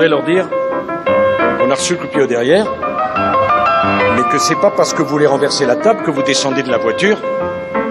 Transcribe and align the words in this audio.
voudrais 0.00 0.08
leur 0.08 0.22
dire 0.22 0.46
qu'on 1.58 1.70
a 1.70 1.74
reçu 1.74 1.94
le 1.94 1.98
coup 1.98 2.26
derrière, 2.26 2.64
mais 4.16 4.22
que 4.32 4.38
c'est 4.38 4.54
pas 4.54 4.70
parce 4.70 4.94
que 4.94 5.02
vous 5.02 5.08
voulez 5.08 5.26
renverser 5.26 5.66
la 5.66 5.76
table 5.76 6.02
que 6.04 6.10
vous 6.10 6.22
descendez 6.22 6.62
de 6.62 6.70
la 6.70 6.78
voiture 6.78 7.18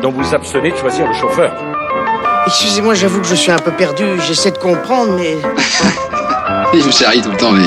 dont 0.01 0.09
vous 0.09 0.33
abstenez 0.33 0.71
de 0.71 0.75
choisir 0.75 1.07
le 1.07 1.13
chauffeur. 1.13 1.53
Excusez-moi, 2.47 2.95
j'avoue 2.95 3.21
que 3.21 3.27
je 3.27 3.35
suis 3.35 3.51
un 3.51 3.59
peu 3.59 3.69
perdu, 3.71 4.05
j'essaie 4.21 4.49
de 4.49 4.57
comprendre, 4.57 5.17
mais... 5.17 5.37
il 6.73 6.83
me 6.83 6.91
charrie 6.91 7.21
tout 7.21 7.29
le 7.29 7.37
temps, 7.37 7.51
mais 7.51 7.61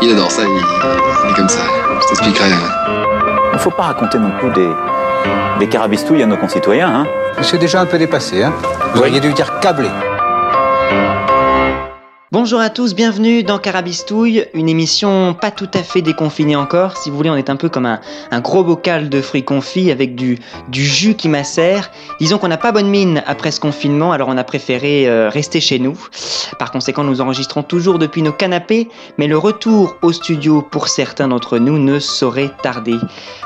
il 0.00 0.10
adore 0.10 0.32
ça, 0.32 0.42
il, 0.42 1.30
est 1.30 1.34
comme 1.36 1.48
ça. 1.48 1.60
Je 2.00 2.06
t'expliquerai. 2.08 2.48
Il 2.48 3.54
ne 3.54 3.58
faut 3.58 3.70
pas 3.70 3.84
raconter 3.84 4.18
non 4.18 4.32
plus 4.40 4.50
des, 4.50 4.70
des 5.60 5.68
carabistouilles 5.68 6.24
à 6.24 6.26
nos 6.26 6.36
concitoyens. 6.36 6.88
Hein. 6.88 7.06
C'est 7.42 7.58
déjà 7.58 7.80
un 7.80 7.86
peu 7.86 7.98
dépassé, 7.98 8.42
hein 8.42 8.52
Vous 8.92 9.00
auriez 9.02 9.20
dû 9.20 9.32
dire 9.32 9.60
câblé. 9.60 9.88
Bonjour 12.32 12.60
à 12.60 12.70
tous, 12.70 12.94
bienvenue 12.94 13.42
dans 13.42 13.58
Carabistouille, 13.58 14.46
une 14.54 14.70
émission 14.70 15.34
pas 15.34 15.50
tout 15.50 15.68
à 15.74 15.82
fait 15.82 16.00
déconfinée 16.00 16.56
encore. 16.56 16.96
Si 16.96 17.10
vous 17.10 17.16
voulez, 17.18 17.28
on 17.28 17.36
est 17.36 17.50
un 17.50 17.56
peu 17.56 17.68
comme 17.68 17.84
un, 17.84 18.00
gros 18.40 18.64
bocal 18.64 19.10
de 19.10 19.20
fruits 19.20 19.44
confits 19.44 19.90
avec 19.90 20.14
du, 20.14 20.38
jus 20.72 21.14
qui 21.14 21.28
macère. 21.28 21.90
Disons 22.20 22.38
qu'on 22.38 22.48
n'a 22.48 22.56
pas 22.56 22.72
bonne 22.72 22.88
mine 22.88 23.22
après 23.26 23.50
ce 23.50 23.60
confinement, 23.60 24.12
alors 24.12 24.28
on 24.28 24.38
a 24.38 24.44
préféré 24.44 25.06
euh, 25.06 25.28
rester 25.28 25.60
chez 25.60 25.78
nous. 25.78 26.08
Par 26.58 26.72
conséquent, 26.72 27.04
nous 27.04 27.20
enregistrons 27.20 27.62
toujours 27.62 27.98
depuis 27.98 28.22
nos 28.22 28.32
canapés, 28.32 28.88
mais 29.18 29.26
le 29.26 29.36
retour 29.36 29.96
au 30.00 30.10
studio 30.10 30.62
pour 30.62 30.88
certains 30.88 31.28
d'entre 31.28 31.58
nous 31.58 31.76
ne 31.78 31.98
saurait 31.98 32.50
tarder. 32.62 32.96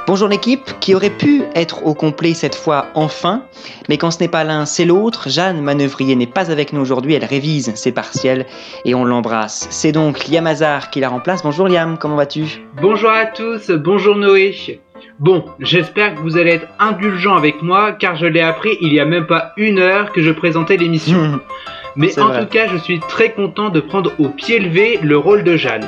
Bonjour 0.07 0.29
l'équipe, 0.29 0.79
qui 0.79 0.95
aurait 0.95 1.11
pu 1.11 1.43
être 1.57 1.85
au 1.85 1.95
complet 1.95 2.35
cette 2.35 2.55
fois 2.55 2.87
enfin, 2.95 3.43
mais 3.89 3.99
quand 3.99 4.13
ce 4.13 4.21
n'est 4.21 4.29
pas 4.29 4.45
l'un, 4.45 4.65
c'est 4.65 4.85
l'autre. 4.85 5.29
Jeanne 5.29 5.61
Manœuvrier 5.61 6.15
n'est 6.15 6.29
pas 6.29 6.53
avec 6.53 6.73
nous 6.73 6.81
aujourd'hui, 6.81 7.15
elle 7.15 7.25
révise 7.25 7.75
ses 7.75 7.91
partiels 7.91 8.47
et 8.85 8.95
on 8.95 9.05
l'embrasse. 9.05 9.67
C'est 9.71 9.93
donc 9.93 10.29
Liam 10.29 10.47
Hazard 10.47 10.91
qui 10.91 11.01
la 11.01 11.09
remplace. 11.09 11.43
Bonjour 11.43 11.69
Liam, 11.69 11.99
comment 11.99 12.17
vas-tu? 12.17 12.63
Bonjour 12.81 13.11
à 13.11 13.27
tous, 13.27 13.71
bonjour 13.71 14.17
Noé. 14.17 14.81
Bon, 15.19 15.45
j'espère 15.61 16.15
que 16.15 16.21
vous 16.21 16.37
allez 16.37 16.53
être 16.53 16.69
indulgents 16.79 17.37
avec 17.37 17.63
moi 17.63 17.93
car 17.93 18.17
je 18.17 18.27
l'ai 18.27 18.41
appris 18.41 18.77
il 18.81 18.93
y 18.93 19.01
a 19.01 19.05
même 19.05 19.27
pas 19.27 19.53
une 19.57 19.79
heure 19.79 20.13
que 20.13 20.23
je 20.23 20.31
présentais 20.31 20.77
l'émission. 20.77 21.41
Mais 21.97 22.19
en 22.19 22.39
tout 22.39 22.47
cas, 22.47 22.67
je 22.67 22.77
suis 22.77 23.01
très 23.01 23.33
content 23.33 23.71
de 23.71 23.81
prendre 23.81 24.13
au 24.19 24.29
pied 24.29 24.59
levé 24.59 24.99
le 25.03 25.17
rôle 25.17 25.45
de 25.45 25.57
Jeanne. 25.57 25.87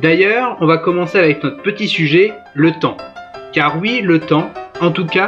D'ailleurs, 0.00 0.56
on 0.60 0.66
va 0.66 0.78
commencer 0.78 1.18
avec 1.18 1.42
notre 1.44 1.60
petit 1.60 1.86
sujet, 1.86 2.32
le 2.54 2.72
temps. 2.72 2.96
Car 3.52 3.78
oui, 3.78 4.00
le 4.02 4.20
temps, 4.20 4.50
en 4.80 4.90
tout 4.90 5.04
cas, 5.04 5.26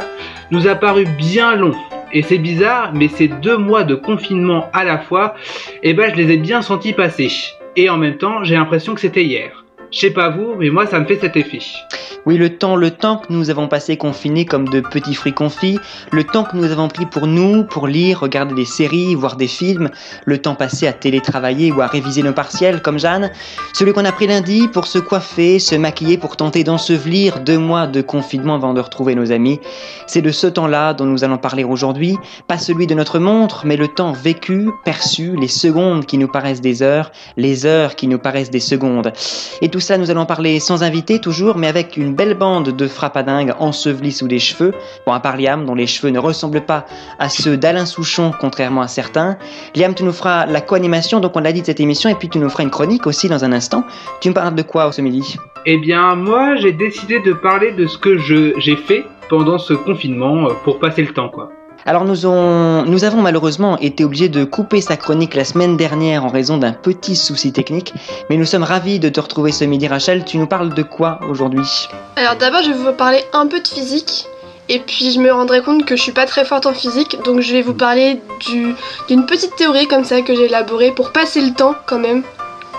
nous 0.49 0.67
a 0.67 0.73
paru 0.73 1.05
bien 1.05 1.55
long 1.55 1.75
et 2.13 2.21
c'est 2.21 2.37
bizarre, 2.37 2.93
mais 2.93 3.07
ces 3.07 3.27
deux 3.27 3.57
mois 3.57 3.83
de 3.83 3.95
confinement 3.95 4.69
à 4.73 4.83
la 4.83 4.97
fois, 4.97 5.35
eh 5.83 5.93
ben 5.93 6.11
je 6.11 6.15
les 6.15 6.33
ai 6.33 6.37
bien 6.37 6.61
sentis 6.61 6.93
passer. 6.93 7.29
Et 7.75 7.89
en 7.89 7.97
même 7.97 8.17
temps, 8.17 8.43
j'ai 8.43 8.55
l'impression 8.55 8.93
que 8.93 9.01
c'était 9.01 9.23
hier. 9.23 9.60
Je 9.91 9.99
sais 9.99 10.11
pas 10.11 10.29
vous, 10.29 10.55
mais 10.57 10.69
moi 10.69 10.87
ça 10.87 10.99
me 11.01 11.05
fait 11.05 11.19
cet 11.19 11.35
effet. 11.35 11.59
Oui, 12.25 12.37
le 12.37 12.55
temps, 12.55 12.77
le 12.77 12.91
temps 12.91 13.17
que 13.17 13.33
nous 13.33 13.49
avons 13.49 13.67
passé 13.67 13.97
confinés 13.97 14.45
comme 14.45 14.69
de 14.69 14.79
petits 14.79 15.15
fruits 15.15 15.33
confits, 15.33 15.79
le 16.11 16.23
temps 16.23 16.45
que 16.45 16.55
nous 16.55 16.71
avons 16.71 16.87
pris 16.87 17.05
pour 17.05 17.27
nous, 17.27 17.65
pour 17.65 17.87
lire, 17.87 18.21
regarder 18.21 18.53
des 18.53 18.63
séries, 18.63 19.15
voir 19.15 19.35
des 19.35 19.47
films, 19.47 19.89
le 20.23 20.37
temps 20.37 20.55
passé 20.55 20.87
à 20.87 20.93
télétravailler 20.93 21.73
ou 21.73 21.81
à 21.81 21.87
réviser 21.87 22.23
nos 22.23 22.31
partiels 22.31 22.81
comme 22.81 22.99
Jeanne, 22.99 23.31
celui 23.73 23.91
qu'on 23.91 24.05
a 24.05 24.13
pris 24.13 24.27
lundi 24.27 24.69
pour 24.69 24.87
se 24.87 24.97
coiffer, 24.97 25.59
se 25.59 25.75
maquiller 25.75 26.17
pour 26.17 26.37
tenter 26.37 26.63
d'ensevelir 26.63 27.41
deux 27.41 27.57
mois 27.57 27.87
de 27.87 28.01
confinement 28.01 28.55
avant 28.55 28.73
de 28.73 28.79
retrouver 28.79 29.15
nos 29.15 29.33
amis. 29.33 29.59
C'est 30.07 30.21
de 30.21 30.31
ce 30.31 30.47
temps-là 30.47 30.93
dont 30.93 31.05
nous 31.05 31.25
allons 31.25 31.37
parler 31.37 31.65
aujourd'hui, 31.65 32.17
pas 32.47 32.57
celui 32.57 32.87
de 32.87 32.93
notre 32.93 33.19
montre, 33.19 33.65
mais 33.65 33.75
le 33.75 33.89
temps 33.89 34.13
vécu, 34.13 34.69
perçu, 34.85 35.35
les 35.35 35.49
secondes 35.49 36.05
qui 36.05 36.17
nous 36.17 36.29
paraissent 36.29 36.61
des 36.61 36.81
heures, 36.81 37.11
les 37.35 37.65
heures 37.65 37.95
qui 37.95 38.07
nous 38.07 38.19
paraissent 38.19 38.51
des 38.51 38.61
secondes. 38.61 39.11
Et 39.61 39.67
tout 39.69 39.80
ça, 39.81 39.97
nous 39.97 40.11
allons 40.11 40.25
parler 40.25 40.59
sans 40.59 40.83
invité 40.83 41.19
toujours, 41.19 41.57
mais 41.57 41.67
avec 41.67 41.97
une 41.97 42.13
belle 42.13 42.35
bande 42.35 42.69
de 42.69 42.87
frappadingues 42.87 43.53
ensevelis 43.59 44.11
sous 44.11 44.27
les 44.27 44.39
cheveux, 44.39 44.73
bon 45.05 45.13
à 45.13 45.19
part 45.19 45.37
Liam 45.37 45.65
dont 45.65 45.75
les 45.75 45.87
cheveux 45.87 46.11
ne 46.11 46.19
ressemblent 46.19 46.65
pas 46.65 46.85
à 47.19 47.29
ceux 47.29 47.57
d'Alain 47.57 47.85
Souchon 47.85 48.31
contrairement 48.39 48.81
à 48.81 48.87
certains. 48.87 49.37
Liam, 49.75 49.93
tu 49.93 50.03
nous 50.03 50.13
feras 50.13 50.45
la 50.45 50.61
co-animation, 50.61 51.19
donc 51.19 51.35
on 51.35 51.39
l'a 51.39 51.51
dit 51.51 51.61
de 51.61 51.65
cette 51.65 51.79
émission, 51.79 52.09
et 52.09 52.15
puis 52.15 52.29
tu 52.29 52.39
nous 52.39 52.49
feras 52.49 52.63
une 52.63 52.69
chronique 52.69 53.07
aussi 53.07 53.27
dans 53.27 53.43
un 53.43 53.51
instant. 53.51 53.83
Tu 54.21 54.29
me 54.29 54.33
parles 54.33 54.55
de 54.55 54.61
quoi 54.61 54.91
ce 54.91 55.01
midi 55.01 55.37
Eh 55.65 55.77
bien 55.77 56.15
moi 56.15 56.55
j'ai 56.55 56.71
décidé 56.71 57.19
de 57.19 57.33
parler 57.33 57.71
de 57.71 57.87
ce 57.87 57.97
que 57.97 58.17
j'ai 58.17 58.75
fait 58.75 59.05
pendant 59.29 59.57
ce 59.57 59.73
confinement 59.73 60.49
euh, 60.49 60.53
pour 60.63 60.79
passer 60.79 61.03
le 61.03 61.13
temps 61.13 61.29
quoi. 61.29 61.49
Alors 61.85 62.05
nous, 62.05 62.15
nous, 62.85 63.03
avons 63.03 63.21
malheureusement 63.21 63.77
été 63.79 64.03
obligés 64.03 64.29
de 64.29 64.43
couper 64.43 64.81
sa 64.81 64.97
chronique 64.97 65.33
la 65.33 65.45
semaine 65.45 65.77
dernière 65.77 66.23
en 66.23 66.27
raison 66.27 66.57
d'un 66.57 66.73
petit 66.73 67.15
souci 67.15 67.51
technique, 67.51 67.93
mais 68.29 68.37
nous 68.37 68.45
sommes 68.45 68.63
ravis 68.63 68.99
de 68.99 69.09
te 69.09 69.19
retrouver 69.19 69.51
ce 69.51 69.65
midi 69.65 69.87
Rachel. 69.87 70.23
Tu 70.23 70.37
nous 70.37 70.47
parles 70.47 70.73
de 70.73 70.83
quoi 70.83 71.19
aujourd'hui? 71.27 71.87
Alors 72.15 72.35
d'abord 72.35 72.61
je 72.63 72.71
vais 72.71 72.77
vous 72.77 72.93
parler 72.93 73.23
un 73.33 73.47
peu 73.47 73.59
de 73.59 73.67
physique, 73.67 74.27
et 74.69 74.79
puis 74.79 75.11
je 75.11 75.19
me 75.19 75.31
rendrai 75.31 75.61
compte 75.63 75.85
que 75.85 75.95
je 75.95 76.01
suis 76.01 76.11
pas 76.11 76.25
très 76.25 76.45
forte 76.45 76.67
en 76.67 76.73
physique, 76.73 77.17
donc 77.25 77.41
je 77.41 77.51
vais 77.51 77.63
vous 77.63 77.73
parler 77.73 78.21
d'une 78.45 79.25
petite 79.25 79.55
théorie 79.55 79.87
comme 79.87 80.03
ça 80.03 80.21
que 80.21 80.35
j'ai 80.35 80.45
élaborée 80.45 80.91
pour 80.91 81.11
passer 81.11 81.41
le 81.41 81.53
temps 81.53 81.75
quand 81.87 81.99
même. 81.99 82.23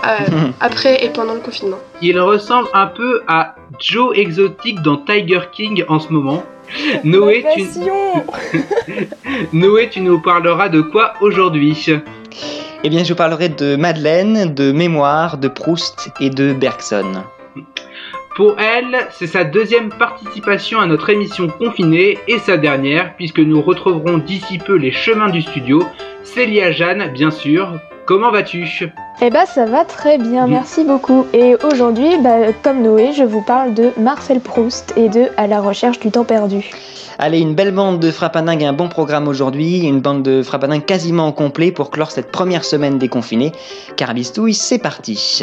Euh, 0.05 0.49
après 0.59 1.05
et 1.05 1.09
pendant 1.09 1.33
le 1.33 1.39
confinement. 1.39 1.77
Il 2.01 2.19
ressemble 2.19 2.67
un 2.73 2.87
peu 2.87 3.21
à 3.27 3.55
Joe 3.79 4.17
Exotic 4.17 4.81
dans 4.81 4.97
Tiger 4.97 5.39
King 5.53 5.85
en 5.87 5.99
ce 5.99 6.09
moment. 6.09 6.43
Noé 7.03 7.45
tu... 7.55 7.65
Noé, 9.53 9.89
tu 9.89 10.01
nous 10.01 10.19
parleras 10.19 10.69
de 10.69 10.81
quoi 10.81 11.13
aujourd'hui 11.21 11.87
Eh 12.83 12.89
bien, 12.89 13.03
je 13.03 13.09
vous 13.09 13.17
parlerai 13.17 13.49
de 13.49 13.75
Madeleine, 13.75 14.53
de 14.53 14.71
Mémoire, 14.71 15.37
de 15.37 15.47
Proust 15.47 16.11
et 16.19 16.29
de 16.29 16.53
Bergson. 16.53 17.23
Pour 18.35 18.59
elle, 18.59 19.07
c'est 19.11 19.27
sa 19.27 19.43
deuxième 19.43 19.89
participation 19.89 20.79
à 20.79 20.87
notre 20.87 21.09
émission 21.11 21.47
confinée 21.47 22.17
et 22.27 22.39
sa 22.39 22.57
dernière, 22.57 23.15
puisque 23.15 23.39
nous 23.39 23.61
retrouverons 23.61 24.17
d'ici 24.17 24.57
peu 24.57 24.75
les 24.75 24.91
chemins 24.91 25.29
du 25.29 25.43
studio. 25.43 25.83
Célia 26.23 26.71
Jeanne, 26.71 27.11
bien 27.13 27.29
sûr. 27.29 27.79
Comment 28.05 28.31
vas-tu? 28.31 28.67
Eh 29.21 29.29
bah 29.29 29.45
ça 29.45 29.65
va 29.65 29.85
très 29.85 30.17
bien, 30.17 30.45
merci 30.45 30.83
beaucoup. 30.83 31.25
Et 31.31 31.55
aujourd'hui, 31.63 32.17
bah, 32.21 32.51
comme 32.61 32.81
Noé, 32.81 33.13
je 33.13 33.23
vous 33.23 33.41
parle 33.41 33.73
de 33.73 33.91
Marcel 33.97 34.41
Proust 34.41 34.93
et 34.97 35.07
de 35.07 35.29
À 35.37 35.47
la 35.47 35.61
recherche 35.61 35.99
du 35.99 36.11
temps 36.11 36.25
perdu. 36.25 36.69
Allez, 37.17 37.39
une 37.39 37.55
belle 37.55 37.71
bande 37.71 37.99
de 37.99 38.11
frappadingues 38.11 38.63
et 38.63 38.65
un 38.65 38.73
bon 38.73 38.89
programme 38.89 39.29
aujourd'hui, 39.29 39.79
une 39.81 40.01
bande 40.01 40.21
de 40.21 40.43
frappadingues 40.43 40.83
quasiment 40.83 41.29
au 41.29 41.31
complet 41.31 41.71
pour 41.71 41.91
clore 41.91 42.11
cette 42.11 42.29
première 42.29 42.65
semaine 42.65 42.97
déconfinée. 42.97 43.53
Carabistouille, 43.95 44.53
c'est 44.53 44.79
parti. 44.79 45.41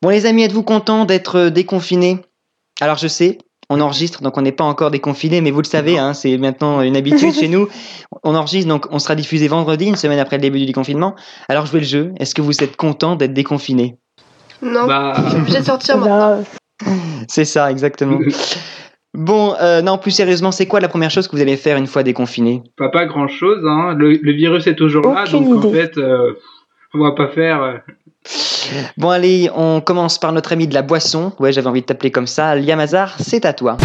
Bon 0.00 0.10
les 0.10 0.26
amis, 0.26 0.44
êtes-vous 0.44 0.62
contents 0.62 1.06
d'être 1.06 1.48
déconfinés? 1.48 2.20
Alors 2.80 2.96
je 2.96 3.08
sais, 3.08 3.38
on 3.70 3.80
enregistre, 3.80 4.20
donc 4.22 4.36
on 4.36 4.42
n'est 4.42 4.52
pas 4.52 4.64
encore 4.64 4.90
déconfiné, 4.90 5.40
mais 5.40 5.52
vous 5.52 5.62
le 5.62 5.66
savez, 5.66 5.96
hein, 5.96 6.12
c'est 6.12 6.36
maintenant 6.36 6.82
une 6.82 6.96
habitude 6.96 7.32
chez 7.40 7.48
nous. 7.48 7.68
On 8.24 8.34
enregistre, 8.34 8.68
donc 8.68 8.86
on 8.90 8.98
sera 8.98 9.14
diffusé 9.14 9.46
vendredi, 9.46 9.86
une 9.86 9.96
semaine 9.96 10.18
après 10.18 10.36
le 10.36 10.42
début 10.42 10.58
du 10.58 10.66
déconfinement. 10.66 11.14
Alors 11.48 11.66
jouez 11.66 11.80
le 11.80 11.86
jeu. 11.86 12.12
Est-ce 12.18 12.34
que 12.34 12.42
vous 12.42 12.62
êtes 12.62 12.76
content 12.76 13.14
d'être 13.14 13.32
déconfiné? 13.32 13.96
Non. 14.60 14.86
Bah... 14.86 15.14
Je 15.46 15.52
vais 15.52 15.62
sortir 15.62 15.98
maintenant. 15.98 16.44
c'est 17.28 17.46
ça, 17.46 17.70
exactement. 17.70 18.18
Bon, 19.12 19.56
euh, 19.60 19.82
non, 19.82 19.98
plus 19.98 20.12
sérieusement, 20.12 20.52
c'est 20.52 20.66
quoi 20.66 20.78
la 20.78 20.86
première 20.86 21.10
chose 21.10 21.26
que 21.26 21.34
vous 21.34 21.42
allez 21.42 21.56
faire 21.56 21.76
une 21.76 21.88
fois 21.88 22.04
déconfiné? 22.04 22.62
Pas, 22.76 22.90
pas 22.90 23.06
grand 23.06 23.26
chose, 23.26 23.58
hein. 23.66 23.92
le, 23.98 24.30
virus 24.30 24.68
est 24.68 24.76
toujours 24.76 25.02
là, 25.12 25.26
donc 25.26 25.64
en 25.64 25.72
fait, 25.72 25.98
euh, 25.98 26.34
on 26.94 27.00
va 27.00 27.10
pas 27.10 27.26
faire. 27.26 27.82
Bon 28.96 29.10
allez, 29.10 29.50
on 29.54 29.80
commence 29.80 30.18
par 30.18 30.32
notre 30.32 30.52
ami 30.52 30.66
de 30.66 30.74
la 30.74 30.82
boisson. 30.82 31.32
Ouais, 31.38 31.52
j'avais 31.52 31.68
envie 31.68 31.80
de 31.80 31.86
t'appeler 31.86 32.10
comme 32.10 32.26
ça. 32.26 32.54
Liamazar, 32.54 33.16
c'est 33.20 33.44
à 33.44 33.52
toi. 33.52 33.76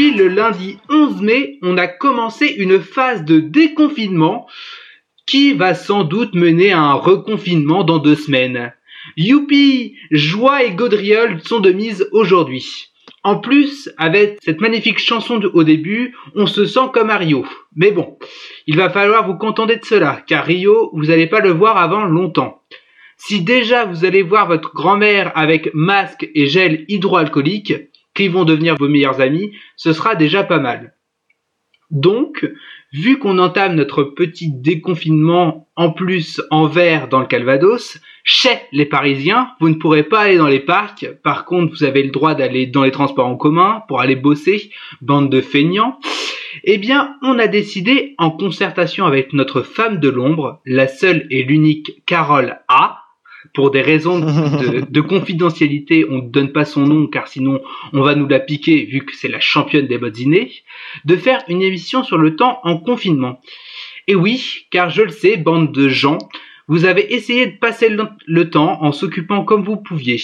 Le 0.00 0.28
lundi 0.28 0.78
11 0.88 1.22
mai, 1.22 1.58
on 1.60 1.76
a 1.76 1.88
commencé 1.88 2.46
une 2.46 2.78
phase 2.78 3.24
de 3.24 3.40
déconfinement 3.40 4.46
qui 5.26 5.54
va 5.54 5.74
sans 5.74 6.04
doute 6.04 6.36
mener 6.36 6.70
à 6.70 6.78
un 6.78 6.92
reconfinement 6.92 7.82
dans 7.82 7.98
deux 7.98 8.14
semaines. 8.14 8.72
Youpi 9.16 9.96
Joie 10.12 10.62
et 10.62 10.70
gaudriole 10.70 11.40
sont 11.44 11.58
de 11.58 11.72
mise 11.72 12.08
aujourd'hui. 12.12 12.92
En 13.24 13.40
plus, 13.40 13.90
avec 13.98 14.38
cette 14.40 14.60
magnifique 14.60 15.00
chanson 15.00 15.40
au 15.52 15.64
début, 15.64 16.14
on 16.36 16.46
se 16.46 16.64
sent 16.64 16.90
comme 16.92 17.10
à 17.10 17.16
Rio. 17.16 17.44
Mais 17.74 17.90
bon, 17.90 18.18
il 18.68 18.76
va 18.76 18.90
falloir 18.90 19.26
vous 19.26 19.36
contenter 19.36 19.78
de 19.78 19.84
cela, 19.84 20.22
car 20.28 20.44
Rio, 20.44 20.90
vous 20.94 21.06
n'allez 21.06 21.26
pas 21.26 21.40
le 21.40 21.50
voir 21.50 21.76
avant 21.76 22.04
longtemps. 22.04 22.62
Si 23.16 23.42
déjà 23.42 23.84
vous 23.84 24.04
allez 24.04 24.22
voir 24.22 24.46
votre 24.46 24.72
grand-mère 24.72 25.32
avec 25.34 25.74
masque 25.74 26.30
et 26.36 26.46
gel 26.46 26.84
hydroalcoolique, 26.86 27.87
vont 28.26 28.44
devenir 28.44 28.74
vos 28.76 28.88
meilleurs 28.88 29.20
amis, 29.20 29.52
ce 29.76 29.92
sera 29.92 30.16
déjà 30.16 30.42
pas 30.42 30.58
mal. 30.58 30.94
Donc, 31.90 32.50
vu 32.92 33.18
qu'on 33.18 33.38
entame 33.38 33.74
notre 33.74 34.02
petit 34.02 34.50
déconfinement 34.50 35.68
en 35.76 35.90
plus 35.90 36.42
en 36.50 36.66
vert 36.66 37.08
dans 37.08 37.20
le 37.20 37.26
Calvados, 37.26 37.98
chez 38.24 38.58
les 38.72 38.84
Parisiens, 38.84 39.52
vous 39.60 39.70
ne 39.70 39.74
pourrez 39.74 40.02
pas 40.02 40.20
aller 40.20 40.36
dans 40.36 40.48
les 40.48 40.60
parcs. 40.60 41.08
Par 41.22 41.44
contre, 41.46 41.72
vous 41.72 41.84
avez 41.84 42.02
le 42.02 42.10
droit 42.10 42.34
d'aller 42.34 42.66
dans 42.66 42.82
les 42.82 42.90
transports 42.90 43.26
en 43.26 43.36
commun 43.36 43.82
pour 43.88 44.00
aller 44.00 44.16
bosser, 44.16 44.70
bande 45.00 45.30
de 45.30 45.40
feignants. 45.40 45.98
Eh 46.64 46.78
bien, 46.78 47.16
on 47.22 47.38
a 47.38 47.46
décidé, 47.46 48.14
en 48.18 48.30
concertation 48.30 49.06
avec 49.06 49.32
notre 49.32 49.62
femme 49.62 49.98
de 49.98 50.08
l'ombre, 50.08 50.60
la 50.66 50.88
seule 50.88 51.26
et 51.30 51.42
l'unique 51.42 52.02
Carole 52.04 52.60
A, 52.68 52.97
pour 53.54 53.70
des 53.70 53.82
raisons 53.82 54.18
de, 54.90 55.00
confidentialité, 55.00 56.04
on 56.08 56.22
ne 56.22 56.30
donne 56.30 56.52
pas 56.52 56.64
son 56.64 56.86
nom 56.86 57.06
car 57.06 57.28
sinon 57.28 57.60
on 57.92 58.02
va 58.02 58.14
nous 58.14 58.26
la 58.26 58.40
piquer 58.40 58.84
vu 58.84 59.04
que 59.04 59.14
c'est 59.14 59.28
la 59.28 59.40
championne 59.40 59.86
des 59.86 59.98
bonnes 59.98 60.16
idées, 60.18 60.50
de 61.04 61.16
faire 61.16 61.42
une 61.48 61.62
émission 61.62 62.04
sur 62.04 62.18
le 62.18 62.36
temps 62.36 62.60
en 62.64 62.78
confinement. 62.78 63.40
Et 64.06 64.14
oui, 64.14 64.66
car 64.70 64.90
je 64.90 65.02
le 65.02 65.10
sais, 65.10 65.36
bande 65.36 65.72
de 65.72 65.88
gens, 65.88 66.18
vous 66.66 66.84
avez 66.84 67.14
essayé 67.14 67.46
de 67.46 67.56
passer 67.56 67.88
le, 67.88 68.50
temps 68.50 68.82
en 68.82 68.92
s'occupant 68.92 69.44
comme 69.44 69.64
vous 69.64 69.76
pouviez. 69.76 70.20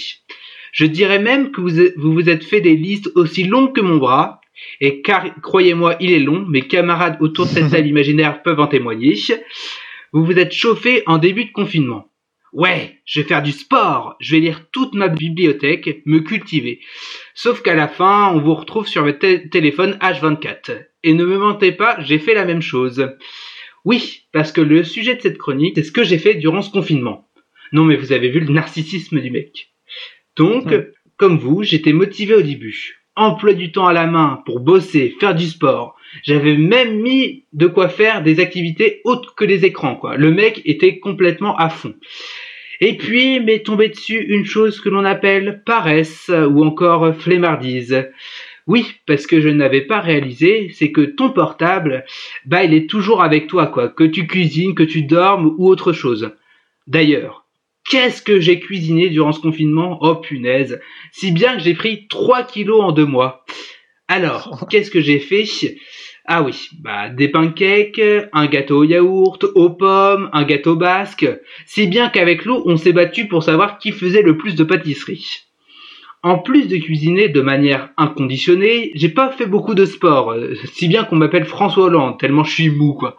Je 0.73 0.87
dirais 0.87 1.19
même 1.19 1.53
que 1.53 1.61
vous, 1.61 1.71
vous 1.97 2.13
vous 2.13 2.29
êtes 2.29 2.45
fait 2.45 2.61
des 2.61 2.77
listes 2.77 3.11
aussi 3.15 3.45
longues 3.45 3.75
que 3.75 3.81
mon 3.81 3.97
bras, 3.97 4.41
et 4.81 5.03
car, 5.03 5.25
croyez-moi, 5.41 5.97
il 6.01 6.13
est 6.13 6.21
long, 6.21 6.45
mes 6.47 6.63
camarades 6.63 7.17
autour 7.21 7.47
de 7.47 7.51
cette 7.51 7.71
salle 7.71 7.87
imaginaire 7.95 8.43
peuvent 8.43 8.61
en 8.61 8.67
témoigner. 8.67 9.15
Vous 10.13 10.25
vous 10.25 10.39
êtes 10.39 10.53
chauffé 10.53 11.03
en 11.07 11.19
début 11.19 11.47
de 11.47 11.53
confinement. 11.53 12.09
Ouais, 12.55 13.01
je 13.05 13.21
vais 13.21 13.27
faire 13.27 13.43
du 13.43 13.51
sport, 13.51 14.15
je 14.21 14.37
vais 14.37 14.41
lire 14.41 14.71
toute 14.71 14.95
ma 14.95 15.09
bibliothèque, 15.09 16.03
me 16.07 16.21
cultiver. 16.21 16.79
Sauf 17.35 17.63
qu'à 17.63 17.75
la 17.75 17.89
fin, 17.89 18.31
on 18.33 18.39
vous 18.39 18.55
retrouve 18.55 18.87
sur 18.87 19.03
votre 19.03 19.49
téléphone 19.49 19.99
H24. 20.01 20.87
Et 21.03 21.15
ne 21.15 21.25
me 21.25 21.37
mentez 21.37 21.73
pas, 21.73 22.01
j'ai 22.01 22.21
fait 22.21 22.33
la 22.33 22.45
même 22.45 22.63
chose. 22.63 23.09
Oui, 23.85 24.23
parce 24.31 24.53
que 24.53 24.61
le 24.61 24.85
sujet 24.85 25.17
de 25.17 25.21
cette 25.21 25.37
chronique, 25.37 25.75
c'est 25.75 25.83
ce 25.83 25.91
que 25.91 26.05
j'ai 26.05 26.19
fait 26.19 26.37
durant 26.37 26.63
ce 26.63 26.71
confinement. 26.71 27.29
Non 27.73 27.83
mais 27.83 27.97
vous 27.97 28.13
avez 28.13 28.29
vu 28.29 28.39
le 28.39 28.53
narcissisme 28.53 29.21
du 29.21 29.33
mec. 29.33 29.73
Donc, 30.37 30.73
comme 31.17 31.39
vous, 31.39 31.65
j'étais 31.65 31.93
motivé 31.93 32.37
au 32.37 32.43
début 32.43 33.05
emploi 33.17 33.55
du 33.55 33.71
temps 33.73 33.87
à 33.87 33.93
la 33.93 34.07
main 34.07 34.43
pour 34.45 34.61
bosser, 34.61 35.15
faire 35.21 35.35
du 35.35 35.47
sport. 35.47 35.97
J'avais 36.23 36.57
même 36.57 37.01
mis 37.01 37.45
de 37.53 37.67
quoi 37.67 37.89
faire 37.89 38.23
des 38.23 38.41
activités 38.41 39.01
autres 39.05 39.35
que 39.35 39.45
les 39.45 39.65
écrans, 39.65 39.97
quoi. 39.97 40.17
Le 40.17 40.31
mec 40.31 40.63
était 40.65 40.99
complètement 40.99 41.57
à 41.57 41.69
fond. 41.69 41.95
Et 42.81 42.97
puis 42.97 43.41
m'est 43.41 43.65
tombé 43.65 43.89
dessus 43.89 44.25
une 44.29 44.45
chose 44.45 44.81
que 44.81 44.89
l'on 44.89 45.05
appelle 45.05 45.63
paresse 45.65 46.31
ou 46.31 46.65
encore 46.65 47.15
flemmardise. 47.15 48.07
Oui, 48.67 48.95
parce 49.07 49.27
que 49.27 49.41
je 49.41 49.49
n'avais 49.49 49.83
pas 49.83 50.01
réalisé, 50.01 50.71
c'est 50.73 50.91
que 50.91 51.03
ton 51.03 51.31
portable, 51.31 52.05
bah 52.47 52.65
il 52.65 52.73
est 52.73 52.89
toujours 52.89 53.23
avec 53.23 53.47
toi, 53.47 53.67
quoi, 53.67 53.89
que 53.89 54.05
tu 54.05 54.27
cuisines, 54.27 54.75
que 54.75 54.83
tu 54.83 55.03
dormes 55.03 55.55
ou 55.59 55.69
autre 55.69 55.93
chose. 55.93 56.31
D'ailleurs, 56.87 57.45
Qu'est-ce 57.89 58.23
que 58.23 58.41
j'ai 58.41 58.61
cuisiné 58.61 59.11
durant 59.11 59.33
ce 59.33 59.41
confinement? 59.41 59.99
Oh 60.01 60.17
punaise 60.17 60.81
Si 61.13 61.33
bien 61.33 61.55
que 61.57 61.63
j'ai 61.63 61.75
pris 61.75 62.09
3 62.09 62.45
kilos 62.45 62.81
en 62.83 62.93
deux 62.93 63.05
mois. 63.05 63.45
Alors, 64.09 64.67
qu'est-ce 64.71 64.91
que 64.91 65.01
j'ai 65.01 65.19
fait? 65.19 65.45
Ah 66.27 66.43
oui, 66.43 66.69
bah 66.81 67.11
des 67.11 67.29
pancakes, 67.29 68.01
un 68.33 68.47
gâteau 68.47 68.79
au 68.79 68.85
yaourt, 68.85 69.45
aux 69.55 69.69
pommes, 69.69 70.31
un 70.33 70.45
gâteau 70.45 70.75
basque. 70.75 71.29
Si 71.67 71.87
bien 71.87 72.09
qu'avec 72.09 72.47
l'eau, 72.47 72.63
on 72.65 72.79
s'est 72.79 72.95
battu 72.95 73.29
pour 73.29 73.43
savoir 73.43 73.79
qui 73.79 73.93
faisait 73.93 74.23
le 74.23 74.39
plus 74.39 74.55
de 74.55 74.65
pâtisserie. 74.65 75.43
En 76.23 76.39
plus 76.39 76.67
de 76.67 76.79
cuisiner 76.79 77.29
de 77.29 77.43
manière 77.43 77.91
inconditionnée, 77.99 78.91
j'ai 78.95 79.11
pas 79.11 79.31
fait 79.33 79.45
beaucoup 79.45 79.75
de 79.75 79.85
sport, 79.85 80.35
si 80.73 80.89
bien 80.89 81.05
qu'on 81.05 81.17
m'appelle 81.17 81.45
François 81.45 81.85
Hollande, 81.85 82.19
tellement 82.19 82.45
je 82.45 82.55
suis 82.55 82.71
mou 82.71 82.95
quoi. 82.95 83.19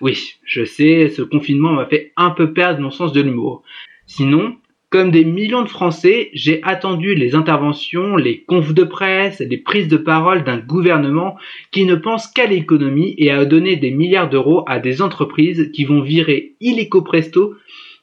Oui, 0.00 0.34
je 0.44 0.64
sais, 0.64 1.08
ce 1.08 1.22
confinement 1.22 1.72
m'a 1.72 1.86
fait 1.86 2.12
un 2.16 2.30
peu 2.30 2.52
perdre 2.52 2.80
mon 2.80 2.90
sens 2.90 3.12
de 3.12 3.20
l'humour. 3.20 3.62
Sinon, 4.06 4.56
comme 4.90 5.12
des 5.12 5.24
millions 5.24 5.62
de 5.62 5.68
Français, 5.68 6.30
j'ai 6.34 6.60
attendu 6.64 7.14
les 7.14 7.36
interventions, 7.36 8.16
les 8.16 8.42
confs 8.42 8.74
de 8.74 8.82
presse, 8.82 9.38
les 9.38 9.56
prises 9.56 9.86
de 9.86 9.96
parole 9.96 10.42
d'un 10.42 10.58
gouvernement 10.58 11.36
qui 11.70 11.84
ne 11.84 11.94
pense 11.94 12.26
qu'à 12.26 12.46
l'économie 12.46 13.14
et 13.16 13.30
à 13.30 13.44
donner 13.44 13.76
des 13.76 13.92
milliards 13.92 14.28
d'euros 14.28 14.64
à 14.66 14.80
des 14.80 15.00
entreprises 15.00 15.70
qui 15.72 15.84
vont 15.84 16.02
virer 16.02 16.56
illico 16.60 17.02
presto 17.02 17.54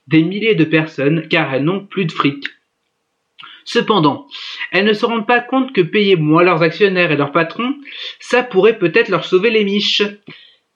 des 0.08 0.24
milliers 0.24 0.56
de 0.56 0.64
personnes 0.64 1.28
car 1.28 1.54
elles 1.54 1.66
n'ont 1.66 1.86
plus 1.86 2.06
de 2.06 2.12
fric. 2.14 2.46
Cependant, 3.66 4.26
elles 4.72 4.86
ne 4.86 4.94
se 4.94 5.06
rendent 5.06 5.28
pas 5.28 5.42
compte 5.42 5.74
que 5.74 5.82
payer 5.82 6.16
moins 6.16 6.44
leurs 6.44 6.64
actionnaires 6.64 7.12
et 7.12 7.18
leurs 7.18 7.34
patrons, 7.34 7.76
ça 8.22 8.44
pourrait 8.44 8.80
peut-être 8.80 9.10
leur 9.10 9.26
sauver 9.26 9.50
les 9.50 9.66
miches. 9.66 10.04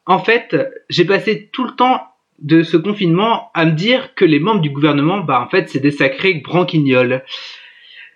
En 0.06 0.20
fait, 0.20 0.58
j'ai 0.90 1.06
passé 1.06 1.50
tout 1.54 1.64
le 1.64 1.72
temps 1.72 2.11
de 2.42 2.64
ce 2.64 2.78
confinement 2.78 3.52
à 3.54 3.66
me 3.66 3.72
dire 3.72 4.16
que 4.16 4.26
les 4.26 4.40
membres 4.40 4.62
du 4.62 4.70
gouvernement, 4.70 5.20
bah 5.20 5.42
en 5.42 5.50
fait, 5.50 5.70
c'est 5.70 5.80
des 5.80 5.92
sacrés 5.92 6.42
branquignoles. 6.44 7.24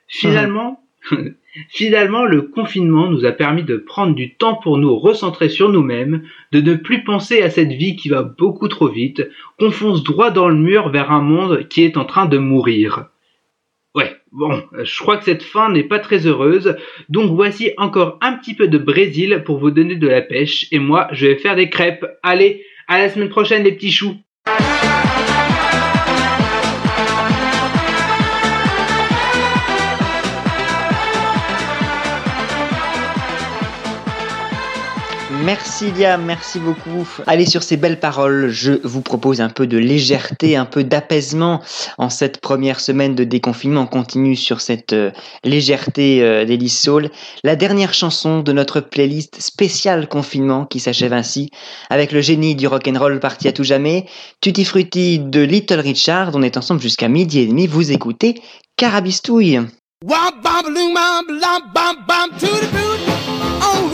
Finalement, 0.07 0.83
finalement, 1.69 2.25
le 2.25 2.41
confinement 2.41 3.07
nous 3.07 3.25
a 3.25 3.31
permis 3.31 3.63
de 3.63 3.77
prendre 3.77 4.15
du 4.15 4.35
temps 4.35 4.55
pour 4.55 4.77
nous 4.77 4.97
recentrer 4.97 5.49
sur 5.49 5.69
nous-mêmes, 5.69 6.23
de 6.51 6.61
ne 6.61 6.75
plus 6.75 7.03
penser 7.03 7.41
à 7.41 7.49
cette 7.49 7.71
vie 7.71 7.95
qui 7.95 8.09
va 8.09 8.23
beaucoup 8.23 8.67
trop 8.67 8.87
vite, 8.87 9.27
qu'on 9.59 9.71
fonce 9.71 10.03
droit 10.03 10.31
dans 10.31 10.49
le 10.49 10.55
mur 10.55 10.89
vers 10.89 11.11
un 11.11 11.21
monde 11.21 11.67
qui 11.67 11.83
est 11.83 11.97
en 11.97 12.05
train 12.05 12.25
de 12.25 12.37
mourir. 12.37 13.07
Ouais, 13.93 14.11
bon, 14.33 14.61
je 14.83 14.99
crois 14.99 15.17
que 15.17 15.23
cette 15.23 15.43
fin 15.43 15.71
n'est 15.71 15.83
pas 15.83 15.99
très 15.99 16.27
heureuse, 16.27 16.75
donc 17.07 17.31
voici 17.31 17.71
encore 17.77 18.17
un 18.21 18.33
petit 18.33 18.53
peu 18.53 18.67
de 18.67 18.77
Brésil 18.77 19.43
pour 19.45 19.57
vous 19.57 19.71
donner 19.71 19.95
de 19.95 20.07
la 20.07 20.21
pêche, 20.21 20.67
et 20.71 20.79
moi 20.79 21.07
je 21.13 21.27
vais 21.27 21.37
faire 21.37 21.55
des 21.55 21.69
crêpes. 21.69 22.05
Allez, 22.21 22.65
à 22.87 22.99
la 22.99 23.09
semaine 23.09 23.29
prochaine, 23.29 23.63
les 23.63 23.73
petits 23.73 23.91
choux. 23.91 24.15
Merci 35.45 35.91
Liam, 35.91 36.25
merci 36.25 36.57
beaucoup. 36.57 37.07
Allez 37.27 37.45
sur 37.45 37.61
ces 37.61 37.77
belles 37.77 37.99
paroles, 37.99 38.49
je 38.49 38.73
vous 38.83 39.01
propose 39.01 39.41
un 39.41 39.49
peu 39.49 39.67
de 39.67 39.77
légèreté, 39.77 40.55
un 40.55 40.65
peu 40.65 40.83
d'apaisement 40.83 41.61
en 41.99 42.09
cette 42.09 42.41
première 42.41 42.79
semaine 42.79 43.13
de 43.13 43.23
déconfinement. 43.23 43.81
On 43.81 43.85
continue 43.85 44.35
sur 44.35 44.59
cette 44.59 44.93
euh, 44.93 45.11
légèreté 45.43 46.23
euh, 46.23 46.45
d'Elise 46.45 46.75
Soul. 46.75 47.11
La 47.43 47.55
dernière 47.55 47.93
chanson 47.93 48.39
de 48.39 48.51
notre 48.53 48.79
playlist 48.79 49.39
spéciale 49.39 50.07
confinement 50.07 50.65
qui 50.65 50.79
s'achève 50.79 51.13
ainsi 51.13 51.51
avec 51.91 52.11
le 52.11 52.21
génie 52.21 52.55
du 52.55 52.65
rock'n'roll 52.65 53.19
parti 53.19 53.47
à 53.47 53.51
tout 53.51 53.63
jamais, 53.63 54.07
Tutti 54.41 54.65
Frutti 54.65 55.19
de 55.19 55.41
Little 55.41 55.79
Richard. 55.79 56.31
On 56.33 56.41
est 56.41 56.57
ensemble 56.57 56.81
jusqu'à 56.81 57.07
midi 57.07 57.41
et 57.41 57.45
demi. 57.45 57.67
Vous 57.67 57.91
écoutez 57.91 58.41
Carabistouille. 58.77 59.61
Wop, 60.05 60.43
bam 60.43 60.65
loom, 60.65 60.93
bop, 60.93 61.25
bop, 61.41 61.73
bop, 61.73 62.05
bop, 62.05 62.29
to 62.37 62.45
the 62.45 62.69
boot, 62.71 62.99
oh. 63.59 63.85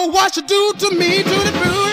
Know 0.00 0.12
what 0.12 0.34
she 0.34 0.42
do 0.42 0.72
to 0.78 0.90
me, 0.94 1.22
to 1.22 1.30
the 1.30 1.52
booty, 1.62 1.89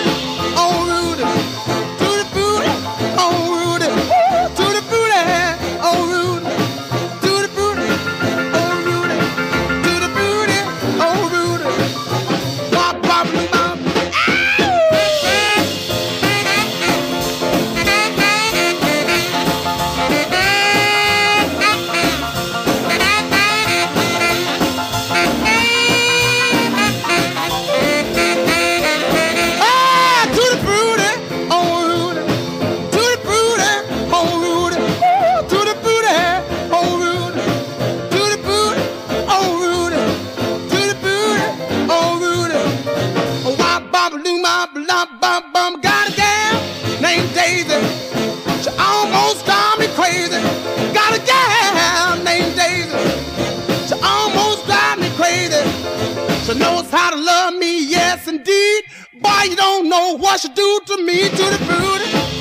you 59.49 59.55
don't 59.55 59.87
know 59.87 60.17
what 60.17 60.41
she 60.41 60.49
do 60.49 60.79
to 60.87 60.97
me, 61.03 61.29
to 61.29 61.45
the 61.53 61.57
booty, 61.67 62.36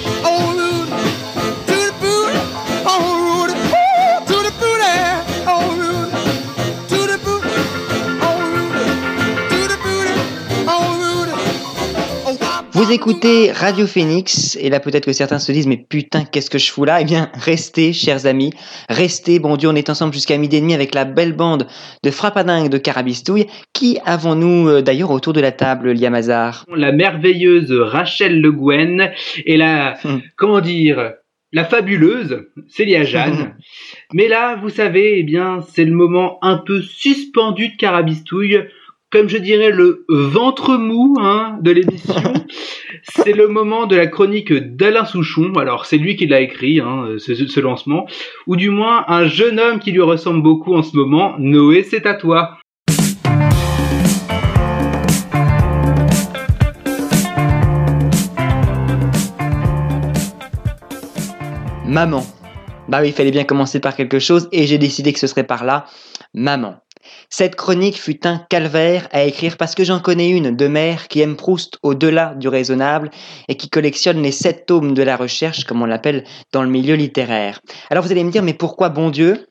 Vous 12.87 12.93
écoutez 12.93 13.51
Radio 13.51 13.85
Phoenix, 13.85 14.57
et 14.61 14.71
là 14.71 14.79
peut-être 14.79 15.07
que 15.07 15.13
certains 15.13 15.41
se 15.41 15.51
disent 15.51 15.67
mais 15.67 15.77
putain 15.77 16.25
qu'est-ce 16.25 16.49
que 16.49 16.59
je 16.59 16.71
fous 16.71 16.85
là? 16.85 17.01
Eh 17.01 17.05
bien 17.05 17.31
restez 17.35 17.93
chers 17.93 18.27
amis, 18.27 18.53
restez, 18.89 19.41
bon 19.41 19.57
Dieu 19.57 19.69
on 19.69 19.75
est 19.75 19.91
ensemble 19.91 20.15
jusqu'à 20.15 20.39
midi 20.39 20.57
et 20.57 20.61
demi 20.61 20.73
avec 20.73 20.95
la 20.95 21.05
belle 21.05 21.33
bande 21.33 21.67
de 22.05 22.11
frappadingue 22.13 22.69
de 22.69 22.79
Carabistouille. 22.79 23.49
Qui 23.73 23.99
avons-nous 24.07 24.69
euh, 24.69 24.83
d'ailleurs 24.83 25.11
autour 25.11 25.33
de 25.33 25.41
la 25.41 25.51
table, 25.51 25.91
Liamazar 25.91 26.65
La 26.77 26.93
merveilleuse 26.93 27.73
Rachel 27.73 28.41
Le 28.41 28.53
Guen 28.53 29.11
et 29.45 29.57
la, 29.57 29.95
Hmm. 30.05 30.19
comment 30.37 30.61
dire, 30.61 31.15
la 31.53 31.65
fabuleuse 31.65 32.45
Célia 32.69 33.03
Jeanne. 33.05 33.57
Mais 34.13 34.29
là, 34.29 34.61
vous 34.63 34.69
savez, 34.71 35.19
eh 35.19 35.23
bien, 35.25 35.59
c'est 35.73 35.85
le 35.85 35.93
moment 35.93 36.39
un 36.43 36.59
peu 36.59 36.81
suspendu 36.83 37.71
de 37.71 37.77
Carabistouille. 37.77 38.61
Comme 39.13 39.29
je 39.29 39.39
dirais 39.39 39.71
le 39.71 40.05
ventre 40.09 40.77
mou 40.77 41.15
hein, 41.21 41.59
de 41.63 41.71
l'émission, 41.71 42.35
c'est 43.05 43.35
le 43.35 43.47
moment 43.47 43.87
de 43.87 43.95
la 43.95 44.09
chronique 44.09 44.53
d'Alain 44.53 45.05
Souchon. 45.05 45.53
Alors 45.55 45.87
c'est 45.87 45.97
lui 45.97 46.17
qui 46.17 46.27
l'a 46.27 46.41
écrit, 46.41 46.81
hein, 46.81 47.15
ce, 47.19 47.37
ce 47.37 47.61
lancement, 47.61 48.09
ou 48.49 48.57
du 48.57 48.69
moins 48.69 49.05
un 49.07 49.27
jeune 49.27 49.61
homme 49.61 49.79
qui 49.79 49.93
lui 49.93 50.01
ressemble 50.01 50.43
beaucoup 50.43 50.75
en 50.75 50.83
ce 50.83 50.97
moment. 50.97 51.37
Noé, 51.39 51.85
c'est 51.85 52.05
à 52.05 52.15
toi. 52.15 52.59
Maman. 61.85 62.27
Bah 62.89 62.99
oui, 63.03 63.09
il 63.11 63.13
fallait 63.13 63.31
bien 63.31 63.45
commencer 63.45 63.79
par 63.79 63.95
quelque 63.95 64.19
chose 64.19 64.49
et 64.51 64.67
j'ai 64.67 64.79
décidé 64.79 65.13
que 65.13 65.21
ce 65.21 65.29
serait 65.29 65.47
par 65.47 65.65
là. 65.65 65.87
Maman. 66.35 66.81
Cette 67.31 67.57
chronique 67.57 68.01
fut 68.01 68.27
un 68.27 68.39
calvaire 68.39 69.09
à 69.13 69.25
écrire 69.25 69.57
parce 69.57 69.75
que 69.75 69.85
j'en 69.85 70.01
connais 70.01 70.31
une 70.31 70.55
de 70.55 70.69
mère 70.69 71.09
qui 71.09 71.21
aime 71.21 71.37
Proust 71.37 71.79
au-delà 71.83 72.35
du 72.35 72.49
raisonnable 72.49 73.11
et 73.49 73.57
qui 73.57 73.69
collectionne 73.69 74.23
les 74.23 74.33
sept 74.33 74.67
tomes 74.67 74.95
de 74.95 75.03
la 75.03 75.17
recherche, 75.17 75.65
comme 75.65 75.83
on 75.83 75.87
l'appelle 75.87 76.25
dans 76.53 76.63
le 76.63 76.69
milieu 76.69 76.95
littéraire. 76.95 77.61
Alors 77.91 78.05
vous 78.05 78.13
allez 78.13 78.25
me 78.25 78.31
dire, 78.31 78.43
mais 78.43 78.55
pourquoi 78.55 78.89
bon 78.89 79.11
Dieu? 79.11 79.47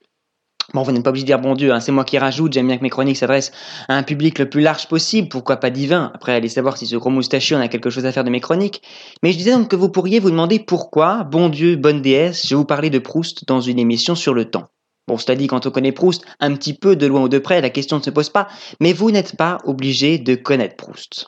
Bon, 0.74 0.82
vous 0.82 0.92
n'êtes 0.92 1.04
pas 1.04 1.12
obligé 1.12 1.26
de 1.26 1.28
dire 1.28 1.40
bon 1.40 1.54
Dieu, 1.54 1.72
hein, 1.72 1.80
c'est 1.80 1.92
moi 1.92 2.04
qui 2.04 2.18
rajoute, 2.18 2.54
j'aime 2.54 2.68
bien 2.68 2.78
que 2.78 2.82
mes 2.82 2.90
chroniques 2.90 3.18
s'adressent 3.18 3.52
à 3.88 3.96
un 3.96 4.04
public 4.04 4.40
le 4.40 4.50
plus 4.50 4.62
large 4.62 4.88
possible, 4.88 5.30
pourquoi 5.30 5.58
pas 5.58 5.70
divin? 5.70 6.12
Après, 6.16 6.34
allez 6.34 6.50
savoir 6.50 6.76
si 6.76 6.88
ce 6.88 6.96
gros 6.96 7.12
moustachu 7.12 7.56
en 7.56 7.62
a 7.62 7.68
quelque 7.68 7.92
chose 7.92 8.06
à 8.06 8.12
faire 8.12 8.24
de 8.24 8.32
mes 8.32 8.42
chroniques. 8.42 8.82
Mais 9.22 9.32
je 9.32 9.38
disais 9.38 9.52
donc 9.52 9.70
que 9.70 9.76
vous 9.76 9.90
pourriez 9.90 10.20
vous 10.20 10.32
demander 10.32 10.60
pourquoi, 10.60 11.24
bon 11.24 11.50
Dieu, 11.50 11.76
bonne 11.76 12.02
déesse, 12.02 12.48
je 12.48 12.56
vous 12.56 12.66
parlais 12.66 12.90
de 12.90 13.00
Proust 13.00 13.48
dans 13.48 13.62
une 13.62 13.78
émission 13.78 14.16
sur 14.16 14.34
le 14.34 14.46
temps. 14.46 14.66
Bon, 15.08 15.18
cela 15.18 15.36
dit, 15.36 15.46
quand 15.46 15.68
on 15.68 15.72
connaît 15.72 15.92
Proust, 15.92 16.24
un 16.40 16.56
petit 16.56 16.74
peu 16.74 16.96
de 16.96 17.06
loin 17.06 17.22
ou 17.22 17.30
de 17.30 17.38
près, 17.38 17.62
la 17.62 17.70
question 17.70 17.98
ne 17.98 18.02
se 18.02 18.10
pose 18.10 18.30
pas, 18.30 18.48
mais 18.80 18.92
vous 18.92 19.12
n'êtes 19.12 19.38
pas 19.38 19.60
obligé 19.64 20.18
de 20.18 20.34
connaître 20.34 20.78
Proust. 20.78 21.28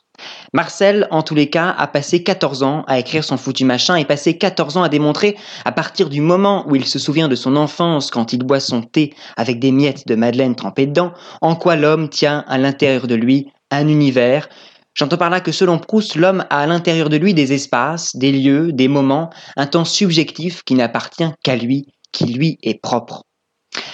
Marcel, 0.52 1.08
en 1.12 1.22
tous 1.22 1.36
les 1.36 1.52
cas, 1.52 1.76
a 1.78 1.86
passé 1.86 2.24
14 2.24 2.64
ans 2.64 2.84
à 2.88 2.98
écrire 2.98 3.24
son 3.24 3.38
foutu 3.38 3.66
machin 3.66 3.96
et 3.96 4.06
passé 4.06 4.36
14 4.36 4.78
ans 4.78 4.84
à 4.84 4.90
démontrer, 4.90 5.38
à 5.64 5.72
partir 5.72 6.10
du 6.10 6.22
moment 6.22 6.66
où 6.68 6.76
il 6.76 6.86
se 6.86 6.98
souvient 6.98 7.28
de 7.28 7.36
son 7.36 7.56
enfance 7.56 8.10
quand 8.10 8.34
il 8.34 8.40
boit 8.40 8.60
son 8.60 8.82
thé 8.82 9.14
avec 9.36 9.60
des 9.60 9.72
miettes 9.72 10.08
de 10.08 10.16
madeleine 10.16 10.56
trempées 10.56 10.88
dedans, 10.88 11.14
en 11.42 11.56
quoi 11.56 11.76
l'homme 11.76 12.10
tient 12.10 12.46
à 12.48 12.58
l'intérieur 12.58 13.06
de 13.06 13.14
lui 13.14 13.52
un 13.70 13.88
univers. 13.88 14.50
J'entends 14.96 15.18
par 15.18 15.30
là 15.30 15.40
que 15.40 15.52
selon 15.52 15.78
Proust, 15.78 16.16
l'homme 16.16 16.46
a 16.50 16.62
à 16.62 16.66
l'intérieur 16.66 17.10
de 17.10 17.18
lui 17.18 17.36
des 17.36 17.54
espaces, 17.54 18.16
des 18.16 18.32
lieux, 18.32 18.72
des 18.72 18.88
moments, 18.88 19.30
un 19.56 19.68
temps 19.68 19.86
subjectif 19.86 20.64
qui 20.64 20.74
n'appartient 20.74 21.30
qu'à 21.44 21.56
lui, 21.56 21.86
qui 22.12 22.26
lui 22.26 22.58
est 22.64 22.82
propre. 22.82 23.27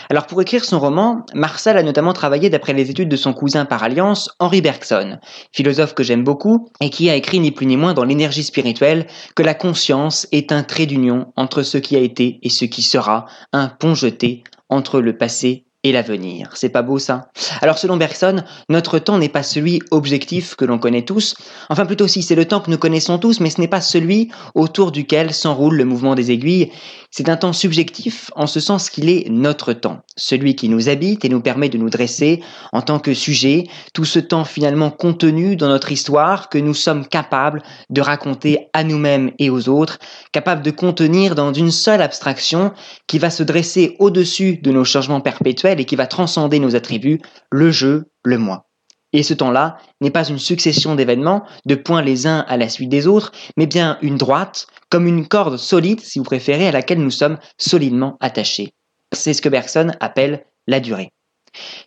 Alors 0.09 0.27
pour 0.27 0.41
écrire 0.41 0.65
son 0.65 0.79
roman, 0.79 1.25
Marcel 1.33 1.77
a 1.77 1.83
notamment 1.83 2.13
travaillé 2.13 2.49
d'après 2.49 2.73
les 2.73 2.89
études 2.89 3.09
de 3.09 3.15
son 3.15 3.33
cousin 3.33 3.65
par 3.65 3.83
alliance, 3.83 4.29
Henri 4.39 4.61
Bergson, 4.61 5.17
philosophe 5.51 5.93
que 5.93 6.03
j'aime 6.03 6.23
beaucoup 6.23 6.67
et 6.81 6.89
qui 6.89 7.09
a 7.09 7.15
écrit 7.15 7.39
ni 7.39 7.51
plus 7.51 7.65
ni 7.65 7.77
moins 7.77 7.93
dans 7.93 8.03
l'énergie 8.03 8.43
spirituelle 8.43 9.07
que 9.35 9.43
la 9.43 9.53
conscience 9.53 10.27
est 10.31 10.51
un 10.51 10.63
trait 10.63 10.85
d'union 10.85 11.33
entre 11.35 11.63
ce 11.63 11.77
qui 11.77 11.95
a 11.95 11.99
été 11.99 12.39
et 12.43 12.49
ce 12.49 12.65
qui 12.65 12.81
sera, 12.81 13.25
un 13.51 13.67
pont 13.67 13.95
jeté 13.95 14.43
entre 14.69 15.01
le 15.01 15.17
passé 15.17 15.65
et 15.83 15.91
l'avenir. 15.91 16.49
C'est 16.55 16.69
pas 16.69 16.81
beau 16.81 16.97
ça? 16.97 17.29
Alors 17.61 17.77
selon 17.77 17.97
Bergson, 17.97 18.43
notre 18.69 18.99
temps 18.99 19.17
n'est 19.17 19.29
pas 19.29 19.43
celui 19.43 19.81
objectif 19.91 20.55
que 20.55 20.65
l'on 20.65 20.79
connaît 20.79 21.03
tous, 21.03 21.35
enfin 21.69 21.85
plutôt 21.85 22.07
si 22.07 22.23
c'est 22.23 22.35
le 22.35 22.45
temps 22.45 22.61
que 22.61 22.71
nous 22.71 22.77
connaissons 22.77 23.19
tous, 23.19 23.39
mais 23.39 23.49
ce 23.49 23.59
n'est 23.59 23.67
pas 23.67 23.81
celui 23.81 24.29
autour 24.55 24.91
duquel 24.91 25.33
s'enroule 25.33 25.75
le 25.75 25.85
mouvement 25.85 26.15
des 26.15 26.31
aiguilles, 26.31 26.71
c'est 27.11 27.29
un 27.29 27.37
temps 27.37 27.53
subjectif 27.53 28.31
en 28.35 28.47
ce 28.47 28.59
sens 28.59 28.89
qu'il 28.89 29.09
est 29.09 29.29
notre 29.29 29.73
temps, 29.73 29.99
celui 30.15 30.55
qui 30.55 30.69
nous 30.69 30.89
habite 30.89 31.25
et 31.25 31.29
nous 31.29 31.41
permet 31.41 31.69
de 31.69 31.77
nous 31.77 31.89
dresser 31.89 32.41
en 32.71 32.81
tant 32.81 32.99
que 32.99 33.13
sujet, 33.13 33.65
tout 33.93 34.05
ce 34.05 34.19
temps 34.19 34.45
finalement 34.45 34.89
contenu 34.89 35.55
dans 35.55 35.67
notre 35.67 35.91
histoire 35.91 36.49
que 36.49 36.57
nous 36.57 36.73
sommes 36.73 37.05
capables 37.05 37.61
de 37.89 38.01
raconter 38.01 38.69
à 38.73 38.83
nous-mêmes 38.83 39.31
et 39.37 39.49
aux 39.49 39.69
autres, 39.69 39.99
capables 40.31 40.63
de 40.63 40.71
contenir 40.71 41.35
dans 41.35 41.53
une 41.53 41.71
seule 41.71 42.01
abstraction 42.01 42.71
qui 43.07 43.19
va 43.19 43.29
se 43.29 43.43
dresser 43.43 43.95
au-dessus 43.99 44.57
de 44.57 44.71
nos 44.71 44.85
changements 44.85 45.21
perpétuels 45.21 45.72
et 45.79 45.85
qui 45.85 45.95
va 45.95 46.07
transcender 46.07 46.59
nos 46.59 46.75
attributs, 46.75 47.21
le 47.51 47.71
jeu, 47.71 48.05
le 48.23 48.37
moi. 48.37 48.67
Et 49.13 49.21
ce 49.21 49.35
temps-là 49.35 49.77
n'est 50.01 50.11
pas 50.11 50.27
une 50.27 50.39
succession 50.39 50.95
d'événements, 50.95 51.43
de 51.65 51.75
points 51.75 52.01
les 52.01 52.25
uns 52.25 52.45
à 52.47 52.57
la 52.57 52.67
suite 52.67 52.89
des 52.89 53.05
autres, 53.05 53.31
mais 53.57 53.67
bien 53.67 53.99
une 54.01 54.17
droite, 54.17 54.67
comme 54.89 55.07
une 55.07 55.27
corde 55.27 55.57
solide, 55.57 56.01
si 56.01 56.17
vous 56.17 56.25
préférez, 56.25 56.67
à 56.67 56.71
laquelle 56.71 57.01
nous 57.01 57.11
sommes 57.11 57.37
solidement 57.57 58.17
attachés. 58.19 58.73
C'est 59.13 59.33
ce 59.33 59.41
que 59.41 59.49
Bergson 59.49 59.91
appelle 59.99 60.45
la 60.67 60.79
durée. 60.79 61.11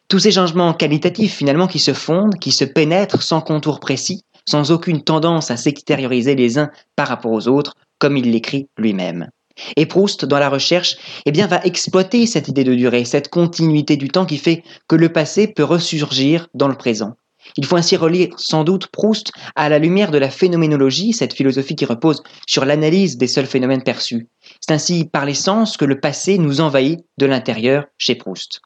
Tous 0.09 0.21
ces 0.21 0.31
changements 0.31 0.73
qualitatifs 0.73 1.35
finalement 1.35 1.67
qui 1.67 1.81
se 1.81 1.93
fondent, 1.93 2.39
qui 2.39 2.53
se 2.53 2.65
pénètrent 2.65 3.23
sans 3.23 3.41
contour 3.41 3.81
précis, 3.81 4.23
sans 4.49 4.71
aucune 4.71 5.03
tendance 5.03 5.51
à 5.51 5.57
s'extérioriser 5.57 6.37
les 6.37 6.59
uns 6.59 6.71
par 6.95 7.09
rapport 7.09 7.33
aux 7.33 7.49
autres, 7.49 7.75
comme 7.99 8.17
il 8.17 8.31
l'écrit 8.31 8.69
lui-même. 8.79 9.29
Et 9.77 9.87
Proust, 9.87 10.25
dans 10.25 10.39
la 10.39 10.49
recherche, 10.49 10.97
eh 11.25 11.33
bien, 11.33 11.47
va 11.47 11.61
exploiter 11.65 12.27
cette 12.27 12.49
idée 12.49 12.65
de 12.65 12.75
durée, 12.75 13.05
cette 13.05 13.29
continuité 13.29 13.97
du 13.97 14.09
temps 14.09 14.27
qui 14.27 14.39
fait 14.39 14.63
que 14.89 14.97
le 14.97 15.11
passé 15.11 15.47
peut 15.47 15.65
ressurgir 15.65 16.49
dans 16.55 16.69
le 16.69 16.77
présent. 16.77 17.15
Il 17.57 17.65
faut 17.65 17.77
ainsi 17.77 17.97
relire 17.97 18.29
sans 18.37 18.65
doute 18.65 18.89
Proust 18.89 19.31
à 19.55 19.69
la 19.69 19.79
lumière 19.79 20.11
de 20.11 20.19
la 20.19 20.31
phénoménologie, 20.31 21.13
cette 21.13 21.33
philosophie 21.33 21.77
qui 21.77 21.85
repose 21.85 22.23
sur 22.47 22.65
l'analyse 22.65 23.17
des 23.17 23.29
seuls 23.29 23.47
phénomènes 23.47 23.85
perçus. 23.85 24.29
C'est 24.61 24.75
ainsi 24.75 25.05
par 25.05 25.25
les 25.25 25.35
sens 25.35 25.77
que 25.77 25.85
le 25.85 26.01
passé 26.01 26.39
nous 26.39 26.61
envahit 26.61 27.05
de 27.19 27.27
l'intérieur 27.27 27.85
chez 27.99 28.17
Proust. 28.17 28.61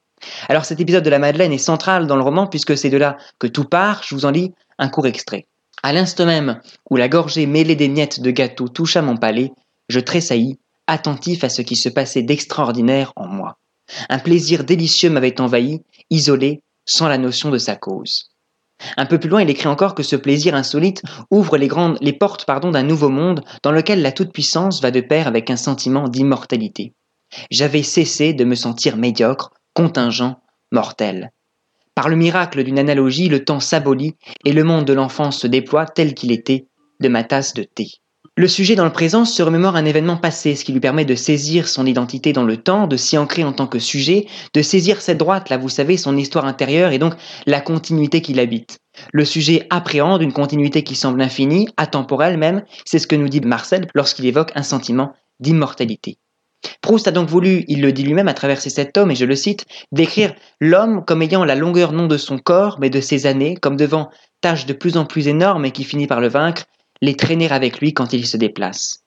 Alors 0.48 0.64
cet 0.64 0.80
épisode 0.80 1.04
de 1.04 1.10
la 1.10 1.18
Madeleine 1.18 1.52
est 1.52 1.58
central 1.58 2.06
dans 2.06 2.16
le 2.16 2.22
roman 2.22 2.46
puisque 2.46 2.76
c'est 2.76 2.90
de 2.90 2.96
là 2.96 3.16
que 3.38 3.46
tout 3.46 3.64
part, 3.64 4.02
je 4.06 4.14
vous 4.14 4.26
en 4.26 4.30
lis 4.30 4.52
un 4.78 4.88
court 4.88 5.06
extrait. 5.06 5.46
À 5.82 5.92
l'instant 5.92 6.26
même 6.26 6.60
où 6.90 6.96
la 6.96 7.08
gorgée 7.08 7.46
mêlée 7.46 7.76
des 7.76 7.88
miettes 7.88 8.20
de 8.20 8.30
gâteau 8.30 8.68
toucha 8.68 9.00
mon 9.00 9.16
palais, 9.16 9.50
je 9.88 10.00
tressaillis 10.00 10.58
attentif 10.90 11.44
à 11.44 11.48
ce 11.48 11.62
qui 11.62 11.76
se 11.76 11.88
passait 11.88 12.22
d'extraordinaire 12.22 13.12
en 13.16 13.26
moi. 13.26 13.58
Un 14.08 14.18
plaisir 14.18 14.64
délicieux 14.64 15.10
m'avait 15.10 15.40
envahi, 15.40 15.82
isolé, 16.10 16.62
sans 16.84 17.08
la 17.08 17.18
notion 17.18 17.50
de 17.50 17.58
sa 17.58 17.76
cause. 17.76 18.30
Un 18.96 19.06
peu 19.06 19.18
plus 19.18 19.28
loin, 19.28 19.42
il 19.42 19.50
écrit 19.50 19.68
encore 19.68 19.94
que 19.94 20.02
ce 20.02 20.16
plaisir 20.16 20.54
insolite 20.54 21.02
ouvre 21.30 21.56
les, 21.58 21.68
grandes, 21.68 21.98
les 22.00 22.12
portes 22.12 22.46
d'un 22.46 22.82
nouveau 22.82 23.10
monde 23.10 23.44
dans 23.62 23.72
lequel 23.72 24.02
la 24.02 24.12
toute-puissance 24.12 24.80
va 24.80 24.90
de 24.90 25.00
pair 25.00 25.26
avec 25.26 25.50
un 25.50 25.56
sentiment 25.56 26.08
d'immortalité. 26.08 26.94
J'avais 27.50 27.82
cessé 27.82 28.32
de 28.32 28.44
me 28.44 28.54
sentir 28.54 28.96
médiocre, 28.96 29.52
contingent, 29.74 30.40
mortel. 30.72 31.30
Par 31.94 32.08
le 32.08 32.16
miracle 32.16 32.64
d'une 32.64 32.78
analogie, 32.78 33.28
le 33.28 33.44
temps 33.44 33.60
s'abolit 33.60 34.14
et 34.44 34.52
le 34.52 34.64
monde 34.64 34.86
de 34.86 34.94
l'enfance 34.94 35.38
se 35.38 35.46
déploie 35.46 35.86
tel 35.86 36.14
qu'il 36.14 36.32
était 36.32 36.66
de 37.00 37.08
ma 37.08 37.24
tasse 37.24 37.54
de 37.54 37.62
thé. 37.62 37.88
Le 38.36 38.46
sujet 38.48 38.76
dans 38.76 38.84
le 38.84 38.92
présent 38.92 39.24
se 39.24 39.42
remémore 39.42 39.76
un 39.76 39.84
événement 39.84 40.16
passé, 40.16 40.54
ce 40.54 40.64
qui 40.64 40.72
lui 40.72 40.80
permet 40.80 41.04
de 41.04 41.16
saisir 41.16 41.68
son 41.68 41.84
identité 41.84 42.32
dans 42.32 42.44
le 42.44 42.56
temps, 42.56 42.86
de 42.86 42.96
s'y 42.96 43.18
ancrer 43.18 43.42
en 43.44 43.52
tant 43.52 43.66
que 43.66 43.80
sujet, 43.80 44.26
de 44.54 44.62
saisir 44.62 45.02
cette 45.02 45.18
droite, 45.18 45.50
là 45.50 45.58
vous 45.58 45.68
savez, 45.68 45.96
son 45.96 46.16
histoire 46.16 46.46
intérieure 46.46 46.92
et 46.92 46.98
donc 46.98 47.14
la 47.46 47.60
continuité 47.60 48.22
qui 48.22 48.32
l'habite. 48.32 48.78
Le 49.12 49.24
sujet 49.24 49.66
appréhende 49.68 50.22
une 50.22 50.32
continuité 50.32 50.84
qui 50.84 50.94
semble 50.94 51.20
infinie, 51.20 51.68
atemporelle 51.76 52.38
même, 52.38 52.62
c'est 52.84 53.00
ce 53.00 53.06
que 53.06 53.16
nous 53.16 53.28
dit 53.28 53.40
Marcel 53.40 53.88
lorsqu'il 53.94 54.26
évoque 54.26 54.52
un 54.54 54.62
sentiment 54.62 55.12
d'immortalité. 55.40 56.18
Proust 56.82 57.08
a 57.08 57.10
donc 57.10 57.28
voulu, 57.28 57.64
il 57.68 57.82
le 57.82 57.92
dit 57.92 58.04
lui-même 58.04 58.28
à 58.28 58.34
travers 58.34 58.60
ses 58.60 58.70
sept 58.70 58.92
tomes, 58.92 59.10
et 59.10 59.16
je 59.16 59.24
le 59.24 59.34
cite, 59.34 59.66
décrire 59.92 60.34
l'homme 60.60 61.04
comme 61.04 61.22
ayant 61.22 61.44
la 61.44 61.54
longueur 61.56 61.92
non 61.92 62.06
de 62.06 62.16
son 62.16 62.38
corps, 62.38 62.78
mais 62.80 62.90
de 62.90 63.00
ses 63.00 63.26
années, 63.26 63.56
comme 63.56 63.76
devant 63.76 64.08
tâches 64.40 64.66
de 64.66 64.72
plus 64.72 64.96
en 64.96 65.04
plus 65.04 65.26
énormes 65.26 65.64
et 65.64 65.72
qui 65.72 65.84
finit 65.84 66.06
par 66.06 66.20
le 66.20 66.28
vaincre, 66.28 66.64
les 67.00 67.16
traîner 67.16 67.50
avec 67.50 67.80
lui 67.80 67.94
quand 67.94 68.12
il 68.12 68.26
se 68.26 68.36
déplace. 68.36 69.00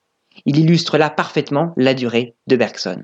Il 0.46 0.58
illustre 0.58 0.98
là 0.98 1.10
parfaitement 1.10 1.72
la 1.76 1.94
durée 1.94 2.34
de 2.46 2.56
Bergson. 2.56 3.00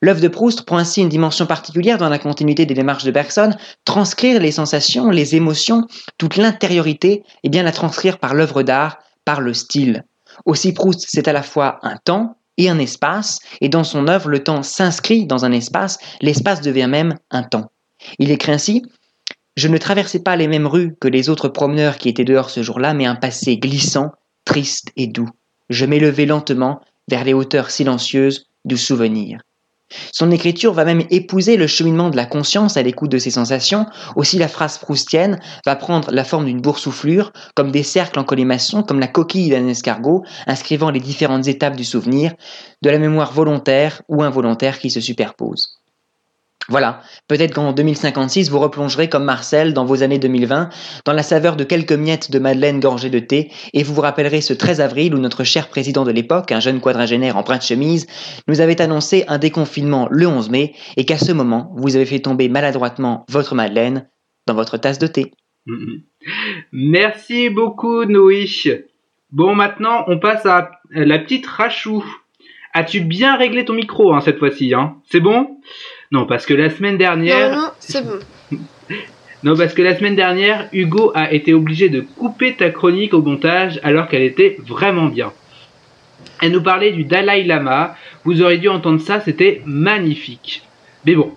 L'œuvre 0.00 0.20
de 0.20 0.28
Proust 0.28 0.66
prend 0.66 0.76
ainsi 0.76 1.00
une 1.00 1.08
dimension 1.08 1.46
particulière 1.46 1.98
dans 1.98 2.08
la 2.08 2.18
continuité 2.18 2.66
des 2.66 2.74
démarches 2.74 3.04
de 3.04 3.10
Bergson, 3.10 3.54
transcrire 3.84 4.40
les 4.40 4.52
sensations, 4.52 5.10
les 5.10 5.34
émotions, 5.34 5.86
toute 6.18 6.36
l'intériorité, 6.36 7.24
et 7.42 7.48
bien 7.48 7.62
la 7.62 7.72
transcrire 7.72 8.18
par 8.18 8.34
l'œuvre 8.34 8.62
d'art, 8.62 8.98
par 9.24 9.40
le 9.40 9.54
style. 9.54 10.04
Aussi 10.44 10.74
Proust, 10.74 11.06
c'est 11.08 11.28
à 11.28 11.32
la 11.32 11.42
fois 11.42 11.78
un 11.82 11.96
temps 11.96 12.36
et 12.58 12.68
un 12.68 12.78
espace, 12.78 13.40
et 13.60 13.68
dans 13.68 13.84
son 13.84 14.06
œuvre, 14.06 14.28
le 14.28 14.44
temps 14.44 14.62
s'inscrit 14.62 15.26
dans 15.26 15.44
un 15.44 15.52
espace, 15.52 15.98
l'espace 16.20 16.60
devient 16.60 16.88
même 16.88 17.14
un 17.30 17.42
temps. 17.42 17.70
Il 18.18 18.30
écrit 18.30 18.52
ainsi 18.52 18.82
Je 19.56 19.68
ne 19.68 19.78
traversais 19.78 20.18
pas 20.18 20.34
les 20.34 20.48
mêmes 20.48 20.66
rues 20.66 20.96
que 21.00 21.08
les 21.08 21.28
autres 21.28 21.48
promeneurs 21.48 21.98
qui 21.98 22.08
étaient 22.08 22.24
dehors 22.24 22.50
ce 22.50 22.62
jour-là, 22.62 22.92
mais 22.92 23.06
un 23.06 23.14
passé 23.14 23.56
glissant, 23.56 24.10
triste 24.44 24.90
et 24.96 25.06
doux. 25.06 25.30
Je 25.70 25.86
m'élevais 25.86 26.26
lentement 26.26 26.80
vers 27.08 27.24
les 27.24 27.34
hauteurs 27.34 27.70
silencieuses 27.70 28.46
du 28.64 28.76
souvenir. 28.76 29.40
Son 30.12 30.32
écriture 30.32 30.72
va 30.72 30.84
même 30.84 31.04
épouser 31.10 31.56
le 31.56 31.68
cheminement 31.68 32.10
de 32.10 32.16
la 32.16 32.26
conscience 32.26 32.76
à 32.76 32.82
l'écoute 32.82 33.12
de 33.12 33.18
ses 33.18 33.30
sensations. 33.30 33.86
Aussi, 34.16 34.38
la 34.38 34.48
phrase 34.48 34.78
proustienne 34.78 35.38
va 35.64 35.76
prendre 35.76 36.10
la 36.10 36.24
forme 36.24 36.46
d'une 36.46 36.60
boursouflure, 36.60 37.32
comme 37.54 37.70
des 37.70 37.82
cercles 37.84 38.18
en 38.18 38.24
colimaçon, 38.24 38.82
comme 38.82 38.98
la 38.98 39.06
coquille 39.06 39.50
d'un 39.50 39.68
escargot, 39.68 40.24
inscrivant 40.46 40.90
les 40.90 41.00
différentes 41.00 41.46
étapes 41.46 41.76
du 41.76 41.84
souvenir, 41.84 42.34
de 42.82 42.90
la 42.90 42.98
mémoire 42.98 43.32
volontaire 43.32 44.02
ou 44.08 44.22
involontaire 44.22 44.80
qui 44.80 44.90
se 44.90 45.00
superposent. 45.00 45.78
Voilà, 46.68 47.02
peut-être 47.28 47.54
qu'en 47.54 47.72
2056, 47.72 48.50
vous 48.50 48.58
replongerez 48.58 49.08
comme 49.08 49.24
Marcel 49.24 49.74
dans 49.74 49.84
vos 49.84 50.02
années 50.02 50.18
2020, 50.18 50.70
dans 51.04 51.12
la 51.12 51.22
saveur 51.22 51.56
de 51.56 51.64
quelques 51.64 51.92
miettes 51.92 52.30
de 52.30 52.38
madeleine 52.38 52.80
gorgées 52.80 53.10
de 53.10 53.18
thé, 53.18 53.50
et 53.74 53.82
vous 53.82 53.94
vous 53.94 54.00
rappellerez 54.00 54.40
ce 54.40 54.54
13 54.54 54.80
avril 54.80 55.14
où 55.14 55.18
notre 55.18 55.44
cher 55.44 55.68
président 55.68 56.04
de 56.04 56.10
l'époque, 56.10 56.52
un 56.52 56.60
jeune 56.60 56.80
quadragénaire 56.80 57.36
en 57.36 57.42
brin 57.42 57.58
de 57.58 57.62
chemise, 57.62 58.06
nous 58.48 58.60
avait 58.60 58.80
annoncé 58.80 59.24
un 59.28 59.38
déconfinement 59.38 60.08
le 60.10 60.26
11 60.26 60.50
mai, 60.50 60.74
et 60.96 61.04
qu'à 61.04 61.18
ce 61.18 61.32
moment, 61.32 61.72
vous 61.76 61.96
avez 61.96 62.06
fait 62.06 62.20
tomber 62.20 62.48
maladroitement 62.48 63.26
votre 63.28 63.54
madeleine 63.54 64.08
dans 64.46 64.54
votre 64.54 64.78
tasse 64.78 64.98
de 64.98 65.06
thé. 65.06 65.32
Merci 66.72 67.50
beaucoup, 67.50 68.04
Noé. 68.04 68.46
Bon, 69.30 69.54
maintenant, 69.54 70.04
on 70.06 70.18
passe 70.18 70.46
à 70.46 70.70
la 70.90 71.18
petite 71.18 71.46
Rachou. 71.46 72.04
As-tu 72.72 73.00
bien 73.00 73.36
réglé 73.36 73.64
ton 73.64 73.74
micro 73.74 74.12
hein, 74.12 74.20
cette 74.20 74.38
fois-ci 74.38 74.74
hein? 74.74 74.96
C'est 75.10 75.20
bon? 75.20 75.60
Non, 76.14 76.26
parce 76.26 76.46
que 76.46 76.54
la 76.54 76.70
semaine 76.70 76.96
dernière. 76.96 77.50
Non, 77.50 77.62
non, 77.62 77.70
c'est 77.80 78.06
bon. 78.06 78.20
non, 79.42 79.56
parce 79.56 79.74
que 79.74 79.82
la 79.82 79.98
semaine 79.98 80.14
dernière, 80.14 80.68
Hugo 80.72 81.10
a 81.12 81.32
été 81.32 81.52
obligé 81.52 81.88
de 81.88 82.02
couper 82.02 82.54
ta 82.54 82.70
chronique 82.70 83.14
au 83.14 83.20
montage 83.20 83.80
alors 83.82 84.06
qu'elle 84.06 84.22
était 84.22 84.56
vraiment 84.64 85.06
bien. 85.06 85.32
Elle 86.40 86.52
nous 86.52 86.62
parlait 86.62 86.92
du 86.92 87.02
Dalai 87.02 87.42
Lama. 87.42 87.96
Vous 88.22 88.42
aurez 88.42 88.58
dû 88.58 88.68
entendre 88.68 89.00
ça, 89.00 89.20
c'était 89.24 89.60
magnifique. 89.66 90.62
Mais 91.04 91.16
bon, 91.16 91.34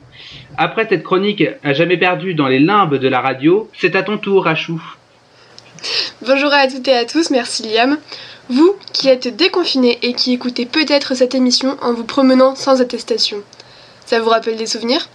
après 0.57 0.85
cette 0.87 1.01
chronique 1.01 1.43
à 1.63 1.73
jamais 1.73 1.97
perdue 1.97 2.35
dans 2.35 2.47
les 2.47 2.59
limbes 2.59 2.97
de 2.97 3.07
la 3.07 3.19
radio, 3.19 3.71
c'est 3.75 3.95
à 3.95 4.03
ton 4.03 4.19
tour, 4.19 4.43
Rachou. 4.43 4.79
Bonjour 6.21 6.53
à 6.53 6.67
toutes 6.67 6.87
et 6.87 6.93
à 6.95 7.05
tous, 7.05 7.31
merci 7.31 7.63
Liam. 7.63 7.97
Vous 8.49 8.75
qui 8.93 9.09
êtes 9.09 9.35
déconfinés 9.35 9.97
et 10.03 10.13
qui 10.13 10.33
écoutez 10.33 10.67
peut-être 10.67 11.15
cette 11.15 11.33
émission 11.33 11.77
en 11.81 11.93
vous 11.93 12.03
promenant 12.03 12.53
sans 12.53 12.79
attestation, 12.79 13.37
ça 14.07 14.19
vous 14.21 14.29
rappelle 14.29 14.55
des 14.55 14.67
souvenirs? 14.67 15.09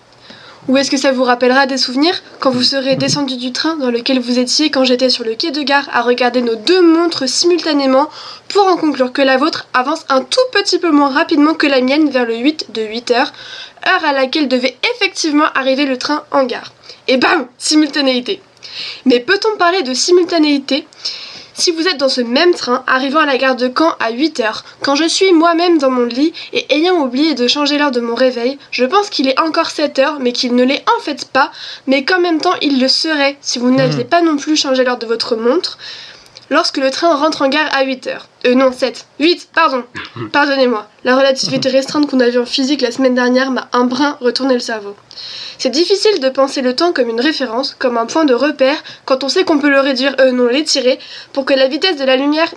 Ou 0.68 0.76
est-ce 0.76 0.90
que 0.90 0.96
ça 0.96 1.10
vous 1.10 1.24
rappellera 1.24 1.66
des 1.66 1.78
souvenirs 1.78 2.22
quand 2.38 2.50
vous 2.50 2.62
serez 2.62 2.94
descendu 2.94 3.36
du 3.36 3.50
train 3.50 3.74
dans 3.76 3.90
lequel 3.90 4.20
vous 4.20 4.38
étiez 4.38 4.70
quand 4.70 4.84
j'étais 4.84 5.10
sur 5.10 5.24
le 5.24 5.34
quai 5.34 5.50
de 5.50 5.62
gare 5.62 5.88
à 5.92 6.02
regarder 6.02 6.40
nos 6.40 6.54
deux 6.54 6.82
montres 6.82 7.28
simultanément 7.28 8.08
pour 8.48 8.66
en 8.66 8.76
conclure 8.76 9.12
que 9.12 9.22
la 9.22 9.38
vôtre 9.38 9.66
avance 9.74 10.04
un 10.08 10.22
tout 10.22 10.38
petit 10.52 10.78
peu 10.78 10.90
moins 10.90 11.08
rapidement 11.08 11.54
que 11.54 11.66
la 11.66 11.80
mienne 11.80 12.10
vers 12.10 12.26
le 12.26 12.36
8 12.36 12.66
de 12.72 12.82
8 12.82 13.10
heures, 13.10 13.32
heure 13.88 14.04
à 14.04 14.12
laquelle 14.12 14.46
devait 14.46 14.76
effectivement 14.94 15.46
arriver 15.54 15.86
le 15.86 15.96
train 15.96 16.22
en 16.30 16.44
gare. 16.44 16.72
Et 17.08 17.16
bam! 17.16 17.48
Simultanéité. 17.58 18.40
Mais 19.04 19.18
peut-on 19.18 19.56
parler 19.56 19.82
de 19.82 19.94
simultanéité? 19.94 20.86
Si 21.54 21.70
vous 21.70 21.86
êtes 21.86 21.98
dans 21.98 22.08
ce 22.08 22.20
même 22.20 22.54
train, 22.54 22.82
arrivant 22.86 23.20
à 23.20 23.26
la 23.26 23.36
gare 23.36 23.56
de 23.56 23.70
Caen 23.76 23.94
à 24.00 24.12
8h, 24.12 24.62
quand 24.82 24.94
je 24.94 25.04
suis 25.04 25.32
moi-même 25.32 25.78
dans 25.78 25.90
mon 25.90 26.04
lit 26.04 26.32
et 26.52 26.66
ayant 26.74 27.00
oublié 27.00 27.34
de 27.34 27.46
changer 27.46 27.78
l'heure 27.78 27.90
de 27.90 28.00
mon 28.00 28.14
réveil, 28.14 28.58
je 28.70 28.84
pense 28.84 29.10
qu'il 29.10 29.28
est 29.28 29.38
encore 29.40 29.68
7h, 29.68 30.16
mais 30.20 30.32
qu'il 30.32 30.54
ne 30.54 30.64
l'est 30.64 30.84
en 30.96 31.00
fait 31.00 31.26
pas, 31.26 31.52
mais 31.86 32.04
qu'en 32.04 32.20
même 32.20 32.40
temps 32.40 32.54
il 32.60 32.80
le 32.80 32.88
serait 32.88 33.36
si 33.40 33.58
vous 33.58 33.70
n'aviez 33.70 34.04
pas 34.04 34.22
non 34.22 34.36
plus 34.36 34.56
changé 34.56 34.84
l'heure 34.84 34.98
de 34.98 35.06
votre 35.06 35.36
montre, 35.36 35.78
lorsque 36.50 36.78
le 36.78 36.90
train 36.90 37.14
rentre 37.14 37.42
en 37.42 37.48
gare 37.48 37.68
à 37.74 37.84
8h. 37.84 38.18
Euh 38.46 38.54
non, 38.54 38.72
7. 38.72 39.06
8, 39.20 39.48
pardon. 39.54 39.84
Pardonnez-moi. 40.32 40.86
La 41.04 41.16
relativité 41.16 41.68
restreinte 41.70 42.08
qu'on 42.08 42.20
a 42.20 42.28
vue 42.28 42.38
en 42.38 42.46
physique 42.46 42.82
la 42.82 42.90
semaine 42.90 43.14
dernière 43.14 43.50
m'a 43.50 43.68
un 43.72 43.84
brin 43.84 44.16
retourné 44.20 44.54
le 44.54 44.60
cerveau. 44.60 44.94
C'est 45.62 45.70
difficile 45.70 46.18
de 46.18 46.28
penser 46.28 46.60
le 46.60 46.74
temps 46.74 46.92
comme 46.92 47.08
une 47.08 47.20
référence, 47.20 47.76
comme 47.78 47.96
un 47.96 48.06
point 48.06 48.24
de 48.24 48.34
repère, 48.34 48.82
quand 49.04 49.22
on 49.22 49.28
sait 49.28 49.44
qu'on 49.44 49.60
peut 49.60 49.70
le 49.70 49.78
réduire, 49.78 50.16
euh 50.18 50.32
non, 50.32 50.48
l'étirer, 50.48 50.98
pour 51.32 51.44
que 51.44 51.54
la 51.54 51.68
vitesse 51.68 51.96
de 51.96 52.04
la 52.04 52.16
lumière 52.16 52.52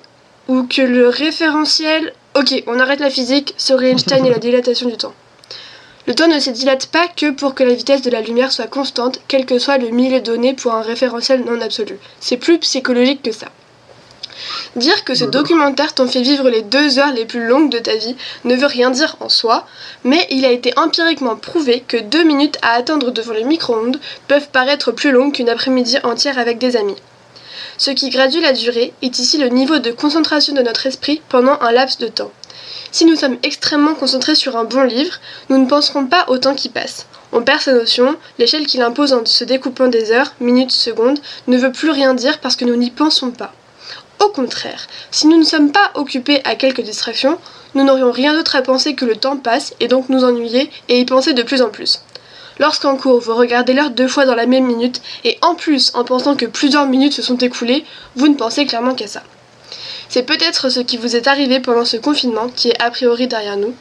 ou 0.48 0.64
que 0.64 0.82
le 0.82 1.08
référentiel... 1.08 2.14
Ok, 2.34 2.64
on 2.66 2.80
arrête 2.80 3.00
la 3.00 3.12
physique, 3.12 3.54
serait 3.58 3.92
Einstein 3.92 4.26
et 4.26 4.32
la 4.32 4.40
dilatation 4.40 4.90
du 4.90 4.98
temps. 4.98 5.14
Le 6.08 6.16
temps 6.16 6.28
ne 6.28 6.40
se 6.40 6.50
dilate 6.50 6.88
pas 6.88 7.08
que 7.08 7.30
pour 7.30 7.54
que 7.54 7.64
la 7.64 7.76
vitesse 7.76 8.02
de 8.02 8.10
la 8.10 8.22
lumière 8.22 8.52
soit 8.52 8.66
constante, 8.66 9.22
quel 9.28 9.46
que 9.46 9.60
soit 9.60 9.78
le 9.78 9.90
milieu 9.90 10.22
donné 10.22 10.56
pour 10.56 10.74
un 10.74 10.82
référentiel 10.82 11.44
non 11.46 11.62
absolu. 11.62 12.00
C'est 12.20 12.38
plus 12.38 12.58
psychologique 12.58 13.22
que 13.22 13.32
ça. 13.32 13.50
Dire 14.76 15.04
que 15.04 15.16
ce 15.16 15.26
documentaire 15.26 15.94
t'en 15.94 16.08
fait 16.08 16.22
vivre 16.22 16.50
les 16.50 16.62
deux 16.62 17.00
heures 17.00 17.14
les 17.14 17.26
plus 17.26 17.48
longues 17.48 17.72
de 17.72 17.80
ta 17.80 17.96
vie 17.96 18.16
ne 18.44 18.56
veut 18.56 18.66
rien 18.66 18.90
dire 18.90 19.16
en 19.20 19.30
soi, 19.30 19.66
mais 20.04 20.28
il 20.30 20.46
a 20.46 20.52
été 20.52 20.78
empiriquement 20.78 21.36
prouvé 21.36 21.84
que 21.88 21.98
deux 21.98 22.24
minutes 22.24 22.58
à 22.62 22.72
attendre 22.72 23.12
devant 23.12 23.34
le 23.34 23.44
micro-ondes 23.44 24.00
peuvent 24.28 24.50
paraître 24.50 24.92
plus 24.92 25.12
longues 25.12 25.34
qu'une 25.34 25.50
après-midi 25.50 25.98
entière 26.04 26.38
avec 26.38 26.58
des 26.58 26.76
amis. 26.76 26.98
Ce 27.78 27.92
qui 27.92 28.10
gradue 28.10 28.40
la 28.42 28.54
durée 28.54 28.94
est 29.02 29.20
ici 29.20 29.38
le 29.38 29.50
niveau 29.50 29.80
de 29.80 29.92
concentration 29.92 30.54
de 30.54 30.62
notre 30.62 30.86
esprit 30.86 31.22
pendant 31.30 31.60
un 31.62 31.72
laps 31.72 31.98
de 31.98 32.08
temps. 32.08 32.32
Si 32.92 33.04
nous 33.04 33.18
sommes 33.18 33.38
extrêmement 33.44 33.96
concentrés 33.96 34.36
sur 34.36 34.56
un 34.56 34.64
bon 34.64 34.84
livre, 34.84 35.20
nous 35.50 35.58
ne 35.58 35.68
penserons 35.68 36.06
pas 36.06 36.26
au 36.30 36.38
temps 36.38 36.56
qui 36.56 36.70
passe. 36.70 37.08
On 37.34 37.42
perd 37.42 37.60
sa 37.60 37.74
notion, 37.74 38.16
l'échelle 38.40 38.66
qu'il 38.66 38.82
impose 38.82 39.12
en 39.12 39.26
se 39.26 39.44
découpant 39.44 39.88
des 39.88 40.12
heures, 40.12 40.34
minutes, 40.40 40.72
secondes, 40.72 41.20
ne 41.48 41.58
veut 41.58 41.74
plus 41.74 41.90
rien 41.90 42.14
dire 42.14 42.40
parce 42.40 42.56
que 42.56 42.64
nous 42.64 42.78
n'y 42.78 42.92
pensons 42.92 43.32
pas. 43.32 43.54
Au 44.24 44.30
contraire, 44.30 44.88
si 45.12 45.28
nous 45.28 45.38
ne 45.38 45.44
sommes 45.44 45.72
pas 45.72 45.92
occupés 45.96 46.42
à 46.46 46.56
quelques 46.56 46.82
distractions, 46.82 47.38
nous 47.74 47.84
n'aurions 47.84 48.12
rien 48.12 48.34
d'autre 48.34 48.56
à 48.56 48.62
penser 48.62 48.96
que 48.96 49.06
le 49.06 49.16
temps 49.16 49.38
passe 49.38 49.74
et 49.80 49.88
donc 49.88 50.10
nous 50.10 50.24
ennuyer 50.24 50.72
et 50.88 51.00
y 51.00 51.06
penser 51.06 51.34
de 51.34 51.44
plus 51.44 51.62
en 51.62 51.70
plus. 51.70 52.02
Lorsqu'en 52.58 52.96
cours 52.96 53.20
vous 53.20 53.36
regardez 53.36 53.74
l'heure 53.74 53.90
deux 53.90 54.08
fois 54.08 54.26
dans 54.26 54.36
la 54.36 54.46
même 54.46 54.66
minute 54.66 55.02
et 55.26 55.38
en 55.42 55.56
plus 55.56 55.92
en 55.94 56.06
pensant 56.06 56.36
que 56.36 56.46
plusieurs 56.46 56.88
minutes 56.88 57.14
se 57.14 57.22
sont 57.22 57.38
écoulées, 57.38 57.84
vous 58.16 58.30
ne 58.30 58.36
pensez 58.36 58.66
clairement 58.66 58.96
qu'à 58.96 59.08
ça. 59.08 59.24
C'est 60.08 60.24
peut-être 60.24 60.70
ce 60.70 60.80
qui 60.80 60.98
vous 60.98 61.16
est 61.16 61.28
arrivé 61.28 61.60
pendant 61.60 61.84
ce 61.84 61.98
confinement 61.98 62.48
qui 62.48 62.70
est 62.70 62.82
a 62.82 62.92
priori 62.92 63.28
derrière 63.28 63.58
nous. 63.58 63.74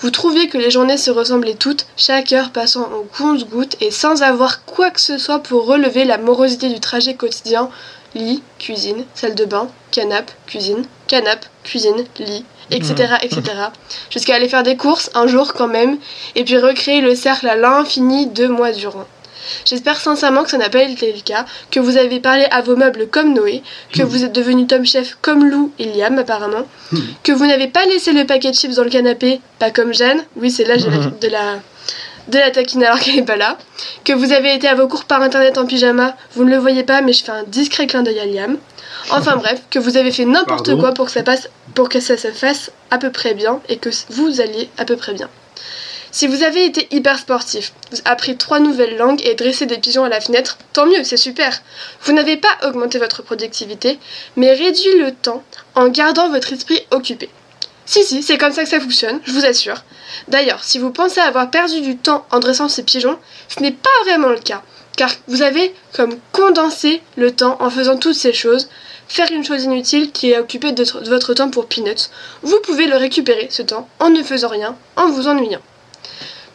Vous 0.00 0.10
trouviez 0.10 0.48
que 0.48 0.58
les 0.58 0.70
journées 0.70 0.96
se 0.96 1.10
ressemblaient 1.10 1.54
toutes, 1.54 1.86
chaque 1.96 2.32
heure 2.32 2.50
passant 2.50 2.90
en 2.92 3.04
compte-gouttes 3.16 3.76
et 3.80 3.90
sans 3.90 4.22
avoir 4.22 4.64
quoi 4.64 4.90
que 4.90 5.00
ce 5.00 5.18
soit 5.18 5.38
pour 5.38 5.66
relever 5.66 6.04
la 6.04 6.18
morosité 6.18 6.68
du 6.68 6.80
trajet 6.80 7.14
quotidien 7.14 7.70
lit, 8.16 8.42
cuisine, 8.58 9.04
salle 9.14 9.34
de 9.34 9.44
bain, 9.44 9.68
canapé, 9.90 10.32
cuisine, 10.46 10.84
canapé, 11.06 11.46
cuisine, 11.64 12.04
lit, 12.18 12.44
etc. 12.70 13.14
etc. 13.22 13.42
Jusqu'à 14.10 14.34
aller 14.34 14.48
faire 14.48 14.62
des 14.62 14.76
courses 14.76 15.10
un 15.14 15.26
jour 15.26 15.54
quand 15.54 15.68
même, 15.68 15.98
et 16.34 16.44
puis 16.44 16.58
recréer 16.58 17.00
le 17.00 17.14
cercle 17.14 17.48
à 17.48 17.56
l'infini 17.56 18.26
deux 18.26 18.48
mois 18.48 18.72
durant. 18.72 19.06
J'espère 19.64 20.00
sincèrement 20.00 20.42
que 20.42 20.50
ça 20.50 20.58
n'a 20.58 20.68
pas 20.68 20.82
été 20.82 21.12
le 21.12 21.20
cas, 21.20 21.44
que 21.70 21.78
vous 21.78 21.96
avez 21.96 22.18
parlé 22.18 22.46
à 22.50 22.62
vos 22.62 22.74
meubles 22.74 23.08
comme 23.08 23.32
Noé, 23.32 23.62
que 23.92 24.02
vous 24.02 24.24
êtes 24.24 24.32
devenu 24.32 24.66
Tom 24.66 24.84
Chef 24.84 25.16
comme 25.22 25.48
Lou 25.48 25.72
et 25.78 25.84
Liam 25.84 26.18
apparemment, 26.18 26.66
que 27.22 27.32
vous 27.32 27.46
n'avez 27.46 27.68
pas 27.68 27.84
laissé 27.86 28.12
le 28.12 28.26
paquet 28.26 28.50
de 28.50 28.56
chips 28.56 28.74
dans 28.74 28.84
le 28.84 28.90
canapé, 28.90 29.40
pas 29.58 29.70
comme 29.70 29.94
Jeanne, 29.94 30.24
oui 30.36 30.50
c'est 30.50 30.64
l'âge 30.64 30.84
de 30.84 30.90
la, 30.90 31.06
de 31.06 31.28
la 31.28 31.60
de 32.28 32.38
la 32.38 32.50
taquiner 32.50 32.86
alors 32.86 33.00
qu'elle 33.00 33.16
n'est 33.16 33.24
pas 33.24 33.36
là, 33.36 33.58
que 34.04 34.12
vous 34.12 34.32
avez 34.32 34.54
été 34.54 34.68
à 34.68 34.74
vos 34.74 34.88
cours 34.88 35.04
par 35.04 35.22
internet 35.22 35.58
en 35.58 35.66
pyjama, 35.66 36.16
vous 36.34 36.44
ne 36.44 36.50
le 36.50 36.58
voyez 36.58 36.84
pas 36.84 37.00
mais 37.00 37.12
je 37.12 37.24
fais 37.24 37.32
un 37.32 37.44
discret 37.44 37.86
clin 37.86 38.02
d'œil 38.02 38.20
à 38.20 38.26
Liam. 38.26 38.58
Enfin 39.10 39.36
bref, 39.42 39.62
que 39.70 39.78
vous 39.78 39.96
avez 39.96 40.10
fait 40.10 40.24
n'importe 40.24 40.76
quoi 40.78 40.92
pour 40.92 41.06
que 41.06 41.12
ça 41.12 41.22
passe 41.22 41.48
pour 41.74 41.88
que 41.88 42.00
ça 42.00 42.16
se 42.16 42.28
fasse 42.28 42.70
à 42.90 42.98
peu 42.98 43.10
près 43.10 43.34
bien 43.34 43.60
et 43.68 43.76
que 43.76 43.90
vous 44.10 44.40
alliez 44.40 44.68
à 44.78 44.84
peu 44.84 44.96
près 44.96 45.12
bien. 45.12 45.28
Si 46.16 46.26
vous 46.26 46.42
avez 46.42 46.64
été 46.64 46.88
hyper 46.92 47.18
sportif, 47.18 47.74
vous 47.90 47.98
appris 48.06 48.38
trois 48.38 48.58
nouvelles 48.58 48.96
langues 48.96 49.20
et 49.26 49.34
dressé 49.34 49.66
des 49.66 49.76
pigeons 49.76 50.04
à 50.04 50.08
la 50.08 50.22
fenêtre, 50.22 50.56
tant 50.72 50.86
mieux, 50.86 51.04
c'est 51.04 51.18
super. 51.18 51.60
Vous 52.04 52.12
n'avez 52.12 52.38
pas 52.38 52.56
augmenté 52.64 52.98
votre 52.98 53.22
productivité, 53.22 53.98
mais 54.34 54.54
réduit 54.54 54.98
le 54.98 55.12
temps 55.12 55.42
en 55.74 55.88
gardant 55.88 56.30
votre 56.30 56.54
esprit 56.54 56.80
occupé. 56.90 57.28
Si, 57.86 58.02
si, 58.02 58.22
c'est 58.22 58.36
comme 58.36 58.52
ça 58.52 58.64
que 58.64 58.68
ça 58.68 58.80
fonctionne, 58.80 59.20
je 59.24 59.32
vous 59.32 59.46
assure. 59.46 59.84
D'ailleurs, 60.28 60.64
si 60.64 60.78
vous 60.78 60.90
pensez 60.90 61.20
avoir 61.20 61.50
perdu 61.50 61.80
du 61.80 61.96
temps 61.96 62.26
en 62.32 62.40
dressant 62.40 62.68
ces 62.68 62.82
pigeons, 62.82 63.18
ce 63.48 63.60
n'est 63.60 63.72
pas 63.72 63.88
vraiment 64.04 64.28
le 64.28 64.38
cas, 64.38 64.62
car 64.96 65.10
vous 65.28 65.42
avez 65.42 65.72
comme 65.94 66.18
condensé 66.32 67.00
le 67.16 67.30
temps 67.30 67.56
en 67.60 67.70
faisant 67.70 67.96
toutes 67.96 68.14
ces 68.14 68.32
choses. 68.32 68.68
Faire 69.08 69.30
une 69.30 69.44
chose 69.44 69.62
inutile 69.62 70.10
qui 70.10 70.32
est 70.32 70.38
occupée 70.38 70.72
de 70.72 70.84
votre 71.08 71.32
temps 71.32 71.48
pour 71.48 71.66
peanuts, 71.66 72.10
vous 72.42 72.58
pouvez 72.64 72.88
le 72.88 72.96
récupérer, 72.96 73.46
ce 73.50 73.62
temps, 73.62 73.88
en 74.00 74.10
ne 74.10 74.20
faisant 74.24 74.48
rien, 74.48 74.76
en 74.96 75.08
vous 75.08 75.28
ennuyant. 75.28 75.60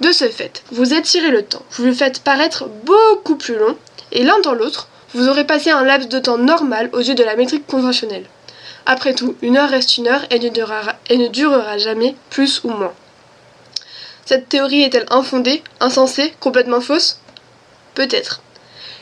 De 0.01 0.11
ce 0.11 0.27
fait, 0.27 0.61
vous 0.71 0.93
étirez 0.93 1.29
le 1.29 1.43
temps, 1.43 1.63
vous 1.71 1.85
le 1.85 1.93
faites 1.93 2.19
paraître 2.23 2.67
beaucoup 2.83 3.37
plus 3.37 3.55
long, 3.55 3.77
et 4.11 4.23
l'un 4.23 4.37
dans 4.41 4.53
l'autre, 4.53 4.89
vous 5.13 5.29
aurez 5.29 5.45
passé 5.45 5.69
un 5.69 5.83
laps 5.83 6.09
de 6.09 6.19
temps 6.19 6.37
normal 6.37 6.89
aux 6.91 6.99
yeux 6.99 7.15
de 7.15 7.23
la 7.23 7.37
métrique 7.37 7.67
conventionnelle. 7.67 8.25
Après 8.85 9.13
tout, 9.13 9.35
une 9.41 9.57
heure 9.57 9.69
reste 9.69 9.97
une 9.97 10.07
heure 10.07 10.25
et 10.31 10.39
ne 10.39 11.27
durera, 11.27 11.77
jamais 11.77 12.15
plus 12.29 12.61
ou 12.63 12.69
moins. 12.69 12.93
Cette 14.25 14.49
théorie 14.49 14.83
est-elle 14.83 15.05
infondée, 15.09 15.63
insensée, 15.79 16.33
complètement 16.39 16.81
fausse? 16.81 17.19
Peut-être. 17.95 18.41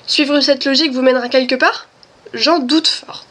Suivre 0.08 0.40
cette 0.42 0.66
logique 0.66 0.92
vous 0.92 1.02
mènera 1.02 1.30
quelque 1.30 1.56
part? 1.56 1.88
J'en 2.34 2.60
doute 2.60 2.88
fort. 2.88 3.26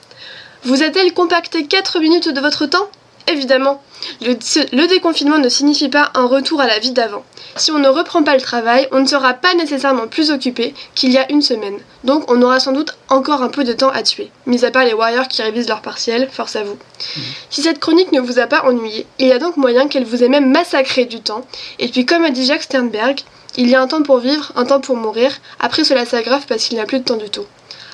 Vous 0.65 0.83
a-t-elle 0.83 1.13
compacté 1.13 1.67
4 1.67 2.01
minutes 2.01 2.29
de 2.29 2.41
votre 2.41 2.67
temps? 2.67 2.89
Évidemment. 3.29 3.83
Le, 4.23 4.35
le, 4.73 4.87
déconfinement 4.87 5.39
ne 5.39 5.49
signifie 5.49 5.89
pas 5.89 6.11
un 6.15 6.27
retour 6.27 6.61
à 6.61 6.67
la 6.67 6.79
vie 6.79 6.93
d'avant. 6.93 7.25
Si 7.57 7.71
on 7.71 7.79
ne 7.79 7.89
reprend 7.89 8.23
pas 8.23 8.35
le 8.35 8.41
travail, 8.41 8.89
on 8.93 9.01
ne 9.01 9.07
sera 9.07 9.35
pas 9.35 9.55
nécessairement 9.55 10.07
plus 10.07 10.31
occupé 10.31 10.75
qu'il 10.95 11.11
y 11.11 11.19
a 11.19 11.31
une 11.31 11.43
semaine. 11.43 11.79
Donc 12.05 12.31
on 12.31 12.41
aura 12.41 12.61
sans 12.61 12.73
doute 12.73 12.97
encore 13.09 13.43
un 13.43 13.49
peu 13.49 13.65
de 13.65 13.73
temps 13.73 13.91
à 13.91 14.03
tuer. 14.03 14.31
Mis 14.47 14.65
à 14.65 14.71
part 14.71 14.85
les 14.85 14.95
warriors 14.95 15.29
qui 15.29 15.43
révisent 15.43 15.69
leur 15.69 15.83
partiel, 15.83 16.29
force 16.31 16.57
à 16.57 16.63
vous. 16.63 16.75
Mmh. 16.75 17.21
Si 17.51 17.63
cette 17.63 17.81
chronique 17.81 18.13
ne 18.13 18.21
vous 18.21 18.39
a 18.39 18.47
pas 18.47 18.65
ennuyé, 18.65 19.07
il 19.19 19.27
y 19.27 19.33
a 19.33 19.39
donc 19.39 19.57
moyen 19.57 19.89
qu'elle 19.89 20.05
vous 20.05 20.25
ait 20.25 20.29
même 20.29 20.51
massacré 20.51 21.05
du 21.05 21.21
temps. 21.21 21.45
Et 21.79 21.89
puis 21.89 22.07
comme 22.07 22.25
a 22.25 22.31
dit 22.31 22.47
Jacques 22.47 22.63
Sternberg, 22.63 23.21
il 23.57 23.69
y 23.69 23.75
a 23.75 23.83
un 23.83 23.89
temps 23.89 24.03
pour 24.03 24.19
vivre, 24.19 24.53
un 24.57 24.65
temps 24.65 24.81
pour 24.81 24.97
mourir, 24.97 25.33
après 25.59 25.85
cela 25.85 26.07
s'aggrave 26.07 26.47
parce 26.47 26.65
qu'il 26.65 26.77
n'y 26.77 26.83
a 26.83 26.87
plus 26.87 27.01
de 27.01 27.05
temps 27.05 27.17
du 27.17 27.29
tout. 27.29 27.47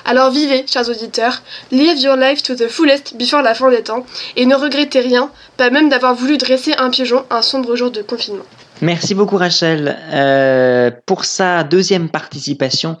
Alors 0.07 0.29
vivez, 0.29 0.65
chers 0.67 0.87
auditeurs, 0.87 1.41
live 1.71 1.99
your 1.99 2.15
life 2.15 2.43
to 2.43 2.53
the 2.53 2.67
fullest 2.67 3.17
before 3.17 3.41
la 3.41 3.55
fin 3.55 3.71
des 3.71 3.81
temps, 3.81 4.05
et 4.35 4.45
ne 4.45 4.53
regrettez 4.53 4.99
rien, 4.99 5.31
pas 5.57 5.71
même 5.71 5.89
d'avoir 5.89 6.13
voulu 6.13 6.37
dresser 6.37 6.73
un 6.77 6.91
pigeon 6.91 7.23
un 7.31 7.41
sombre 7.41 7.75
jour 7.75 7.89
de 7.89 8.03
confinement. 8.03 8.43
Merci 8.81 9.15
beaucoup 9.15 9.37
Rachel 9.37 9.97
euh, 10.13 10.91
pour 11.07 11.25
sa 11.25 11.63
deuxième 11.63 12.09
participation 12.09 12.97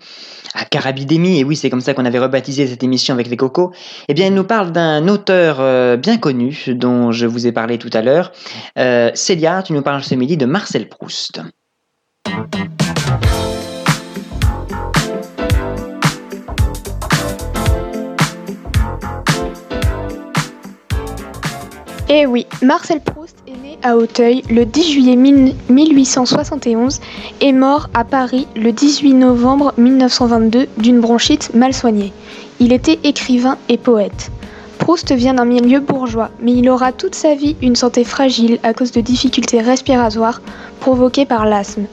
à 0.55 0.65
Carabidémie, 0.65 1.39
et 1.39 1.43
oui 1.43 1.55
c'est 1.55 1.69
comme 1.69 1.81
ça 1.81 1.93
qu'on 1.93 2.05
avait 2.05 2.17
rebaptisé 2.17 2.65
cette 2.65 2.81
émission 2.81 3.13
avec 3.13 3.27
les 3.27 3.37
cocos, 3.37 3.71
eh 4.07 4.15
bien 4.15 4.27
elle 4.27 4.33
nous 4.33 4.43
parle 4.43 4.71
d'un 4.71 5.07
auteur 5.07 5.57
euh, 5.59 5.97
bien 5.97 6.17
connu 6.17 6.63
dont 6.69 7.11
je 7.11 7.27
vous 7.27 7.45
ai 7.45 7.51
parlé 7.51 7.77
tout 7.77 7.91
à 7.93 8.01
l'heure. 8.01 8.31
Euh, 8.79 9.11
Célia, 9.13 9.61
tu 9.61 9.73
nous 9.73 9.83
parles 9.83 10.03
ce 10.03 10.15
midi 10.15 10.37
de 10.37 10.45
Marcel 10.47 10.89
Proust. 10.89 11.41
Eh 22.07 22.27
oui, 22.27 22.45
Marcel 22.61 22.99
Proust 22.99 23.35
est 23.47 23.59
né 23.63 23.79
à 23.81 23.97
Auteuil 23.97 24.43
le 24.47 24.63
10 24.63 24.91
juillet 24.91 25.15
1871 25.15 26.99
et 27.41 27.51
mort 27.51 27.89
à 27.95 28.03
Paris 28.03 28.47
le 28.55 28.71
18 28.71 29.15
novembre 29.15 29.73
1922 29.79 30.67
d'une 30.77 31.01
bronchite 31.01 31.55
mal 31.55 31.73
soignée. 31.73 32.13
Il 32.59 32.73
était 32.73 32.99
écrivain 33.03 33.57
et 33.69 33.79
poète. 33.79 34.29
Proust 34.77 35.13
vient 35.13 35.33
d'un 35.33 35.45
milieu 35.45 35.79
bourgeois, 35.79 36.29
mais 36.39 36.53
il 36.53 36.69
aura 36.69 36.91
toute 36.91 37.15
sa 37.15 37.33
vie 37.33 37.55
une 37.63 37.75
santé 37.75 38.03
fragile 38.03 38.59
à 38.61 38.75
cause 38.75 38.91
de 38.91 39.01
difficultés 39.01 39.61
respiratoires 39.61 40.41
provoquées 40.81 41.25
par 41.25 41.47
l'asthme. 41.47 41.85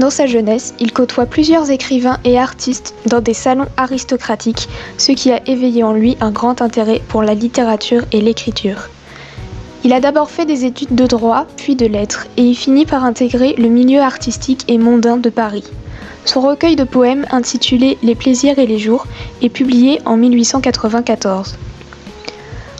Dans 0.00 0.10
sa 0.10 0.26
jeunesse, 0.26 0.74
il 0.80 0.92
côtoie 0.92 1.26
plusieurs 1.26 1.70
écrivains 1.70 2.18
et 2.24 2.36
artistes 2.36 2.94
dans 3.06 3.20
des 3.20 3.32
salons 3.32 3.68
aristocratiques, 3.76 4.68
ce 4.98 5.12
qui 5.12 5.30
a 5.30 5.40
éveillé 5.48 5.84
en 5.84 5.92
lui 5.92 6.16
un 6.20 6.32
grand 6.32 6.62
intérêt 6.62 7.00
pour 7.06 7.22
la 7.22 7.34
littérature 7.34 8.02
et 8.10 8.20
l'écriture. 8.20 8.88
Il 9.86 9.92
a 9.92 10.00
d'abord 10.00 10.30
fait 10.30 10.46
des 10.46 10.64
études 10.64 10.96
de 10.96 11.06
droit, 11.06 11.46
puis 11.56 11.76
de 11.76 11.86
lettres, 11.86 12.26
et 12.36 12.42
il 12.42 12.56
finit 12.56 12.86
par 12.86 13.04
intégrer 13.04 13.54
le 13.56 13.68
milieu 13.68 14.00
artistique 14.00 14.64
et 14.66 14.78
mondain 14.78 15.16
de 15.16 15.30
Paris. 15.30 15.62
Son 16.24 16.40
recueil 16.40 16.74
de 16.74 16.82
poèmes 16.82 17.24
intitulé 17.30 17.96
Les 18.02 18.16
plaisirs 18.16 18.58
et 18.58 18.66
les 18.66 18.80
jours 18.80 19.06
est 19.42 19.48
publié 19.48 20.00
en 20.04 20.16
1894. 20.16 21.54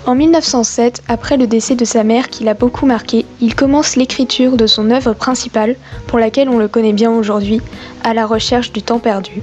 En 0.05 0.17
1907, 0.17 1.05
après 1.07 1.37
le 1.37 1.47
décès 1.47 1.77
de 1.77 1.85
sa 1.85 2.03
mère 2.03 2.29
qui 2.29 2.43
l'a 2.43 2.55
beaucoup 2.55 2.87
marqué, 2.87 3.25
il 3.41 3.55
commence 3.55 3.95
l'écriture 3.95 4.57
de 4.57 4.67
son 4.67 4.91
œuvre 4.91 5.13
principale, 5.13 5.77
pour 6.09 6.19
laquelle 6.19 6.49
on 6.49 6.59
le 6.59 6.67
connaît 6.67 6.93
bien 6.93 7.13
aujourd'hui, 7.13 7.61
À 8.03 8.15
la 8.15 8.27
recherche 8.27 8.73
du 8.73 8.83
temps 8.83 8.99
perdu. 8.99 9.43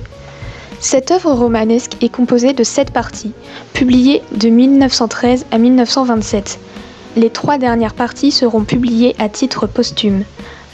Cette 0.81 1.11
œuvre 1.11 1.31
romanesque 1.31 1.95
est 2.01 2.13
composée 2.13 2.51
de 2.51 2.65
sept 2.65 2.91
parties, 2.91 3.31
publiées 3.71 4.21
de 4.35 4.49
1913 4.49 5.45
à 5.49 5.57
1927. 5.57 6.59
Les 7.15 7.29
trois 7.29 7.59
dernières 7.59 7.93
parties 7.93 8.31
seront 8.31 8.63
publiées 8.63 9.15
à 9.19 9.29
titre 9.29 9.67
posthume. 9.67 10.23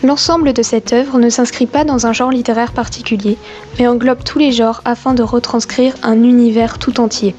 L'ensemble 0.04 0.54
de 0.54 0.62
cette 0.62 0.94
œuvre 0.94 1.20
ne 1.20 1.30
s'inscrit 1.30 1.66
pas 1.66 1.84
dans 1.84 2.08
un 2.08 2.14
genre 2.14 2.32
littéraire 2.32 2.72
particulier, 2.72 3.38
mais 3.78 3.88
englobe 3.88 4.24
tous 4.24 4.40
les 4.40 4.54
genres 4.54 4.82
afin 4.86 5.14
de 5.14 5.22
retranscrire 5.22 5.94
un 6.02 6.24
univers 6.24 6.78
tout 6.80 7.02
entier. 7.02 7.36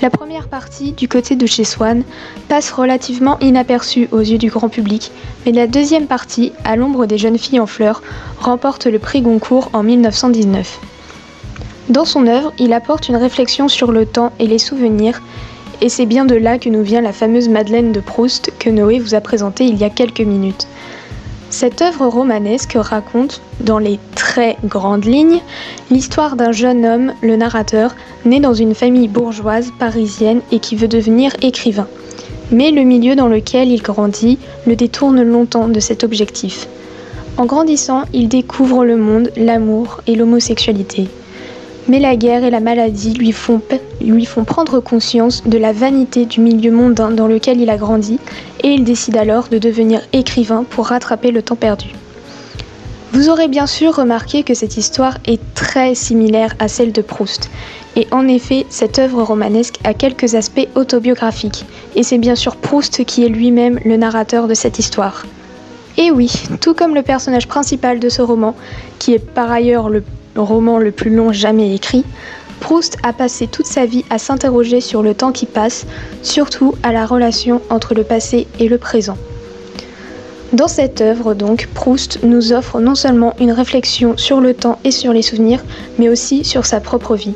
La 0.00 0.10
première 0.10 0.46
partie, 0.46 0.92
du 0.92 1.08
côté 1.08 1.34
de 1.34 1.46
chez 1.46 1.64
Swann, 1.64 2.04
passe 2.48 2.70
relativement 2.70 3.38
inaperçue 3.40 4.08
aux 4.12 4.20
yeux 4.20 4.38
du 4.38 4.50
grand 4.50 4.68
public, 4.68 5.10
mais 5.44 5.52
la 5.52 5.66
deuxième 5.66 6.06
partie, 6.06 6.52
à 6.64 6.76
l'ombre 6.76 7.06
des 7.06 7.18
jeunes 7.18 7.38
filles 7.38 7.60
en 7.60 7.66
fleurs, 7.66 8.02
remporte 8.38 8.86
le 8.86 9.00
prix 9.00 9.20
Goncourt 9.20 9.70
en 9.72 9.82
1919. 9.82 10.78
Dans 11.88 12.04
son 12.04 12.28
œuvre, 12.28 12.52
il 12.58 12.72
apporte 12.72 13.08
une 13.08 13.16
réflexion 13.16 13.66
sur 13.66 13.90
le 13.90 14.06
temps 14.06 14.32
et 14.38 14.46
les 14.46 14.58
souvenirs, 14.58 15.20
et 15.82 15.88
c'est 15.88 16.06
bien 16.06 16.24
de 16.24 16.36
là 16.36 16.58
que 16.58 16.68
nous 16.68 16.84
vient 16.84 17.00
la 17.00 17.12
fameuse 17.12 17.48
Madeleine 17.48 17.90
de 17.90 17.98
Proust 17.98 18.52
que 18.60 18.70
Noé 18.70 19.00
vous 19.00 19.16
a 19.16 19.20
présentée 19.20 19.64
il 19.64 19.76
y 19.76 19.82
a 19.82 19.90
quelques 19.90 20.20
minutes. 20.20 20.68
Cette 21.50 21.82
œuvre 21.82 22.06
romanesque 22.06 22.76
raconte, 22.76 23.42
dans 23.60 23.80
les 23.80 23.98
très 24.14 24.56
grandes 24.64 25.04
lignes, 25.04 25.40
l'histoire 25.90 26.36
d'un 26.36 26.52
jeune 26.52 26.86
homme, 26.86 27.12
le 27.20 27.34
narrateur, 27.34 27.96
né 28.24 28.38
dans 28.38 28.54
une 28.54 28.76
famille 28.76 29.08
bourgeoise 29.08 29.72
parisienne 29.80 30.40
et 30.52 30.60
qui 30.60 30.76
veut 30.76 30.86
devenir 30.86 31.32
écrivain. 31.42 31.88
Mais 32.52 32.70
le 32.70 32.82
milieu 32.82 33.16
dans 33.16 33.28
lequel 33.28 33.68
il 33.68 33.82
grandit 33.82 34.38
le 34.66 34.76
détourne 34.76 35.22
longtemps 35.22 35.68
de 35.68 35.80
cet 35.80 36.04
objectif. 36.04 36.68
En 37.36 37.44
grandissant, 37.44 38.04
il 38.12 38.28
découvre 38.28 38.84
le 38.84 38.96
monde, 38.96 39.32
l'amour 39.36 40.00
et 40.06 40.14
l'homosexualité. 40.14 41.08
Mais 41.88 41.98
la 41.98 42.16
guerre 42.16 42.44
et 42.44 42.50
la 42.50 42.60
maladie 42.60 43.12
lui 43.12 43.32
font, 43.32 43.60
prendre 44.46 44.80
conscience 44.80 45.42
de 45.44 45.58
la 45.58 45.72
vanité 45.72 46.26
du 46.26 46.40
milieu 46.40 46.70
mondain 46.70 47.10
dans 47.10 47.26
lequel 47.26 47.60
il 47.60 47.70
a 47.70 47.76
grandi 47.76 48.18
et 48.62 48.68
il 48.68 48.84
décide 48.84 49.16
alors 49.16 49.48
de 49.48 49.58
devenir 49.58 50.00
écrivain 50.12 50.64
pour 50.68 50.86
rattraper 50.86 51.32
le 51.32 51.42
temps 51.42 51.56
perdu. 51.56 51.88
Vous 53.12 53.28
aurez 53.28 53.48
bien 53.48 53.66
sûr 53.66 53.94
remarqué 53.94 54.42
que 54.42 54.54
cette 54.54 54.78
histoire 54.78 55.18
est 55.26 55.40
très 55.54 55.94
similaire 55.94 56.54
à 56.58 56.68
celle 56.68 56.92
de 56.92 57.02
Proust. 57.02 57.50
Et 57.94 58.06
en 58.10 58.26
effet, 58.26 58.64
cette 58.70 58.98
œuvre 58.98 59.22
romanesque 59.22 59.78
a 59.84 59.92
quelques 59.92 60.34
aspects 60.34 60.68
autobiographiques. 60.76 61.66
Et 61.94 62.04
c'est 62.04 62.16
bien 62.16 62.36
sûr 62.36 62.56
Proust 62.56 63.04
qui 63.04 63.22
est 63.24 63.28
lui-même 63.28 63.78
le 63.84 63.98
narrateur 63.98 64.48
de 64.48 64.54
cette 64.54 64.78
histoire. 64.78 65.26
Et 65.98 66.10
oui, 66.10 66.32
tout 66.62 66.72
comme 66.72 66.94
le 66.94 67.02
personnage 67.02 67.48
principal 67.48 67.98
de 67.98 68.08
ce 68.08 68.22
roman, 68.22 68.54
qui 68.98 69.12
est 69.12 69.18
par 69.18 69.52
ailleurs 69.52 69.90
le 69.90 70.02
roman 70.36 70.78
le 70.78 70.90
plus 70.90 71.14
long 71.14 71.32
jamais 71.32 71.74
écrit, 71.74 72.04
Proust 72.60 72.96
a 73.02 73.12
passé 73.12 73.48
toute 73.48 73.66
sa 73.66 73.86
vie 73.86 74.04
à 74.08 74.18
s'interroger 74.18 74.80
sur 74.80 75.02
le 75.02 75.14
temps 75.14 75.32
qui 75.32 75.46
passe, 75.46 75.84
surtout 76.22 76.74
à 76.82 76.92
la 76.92 77.06
relation 77.06 77.60
entre 77.70 77.94
le 77.94 78.04
passé 78.04 78.46
et 78.60 78.68
le 78.68 78.78
présent. 78.78 79.18
Dans 80.52 80.68
cette 80.68 81.00
œuvre, 81.00 81.34
donc, 81.34 81.68
Proust 81.74 82.20
nous 82.22 82.52
offre 82.52 82.78
non 82.78 82.94
seulement 82.94 83.34
une 83.40 83.52
réflexion 83.52 84.16
sur 84.16 84.40
le 84.40 84.54
temps 84.54 84.78
et 84.84 84.90
sur 84.90 85.12
les 85.12 85.22
souvenirs, 85.22 85.64
mais 85.98 86.08
aussi 86.08 86.44
sur 86.44 86.66
sa 86.66 86.78
propre 86.78 87.16
vie. 87.16 87.34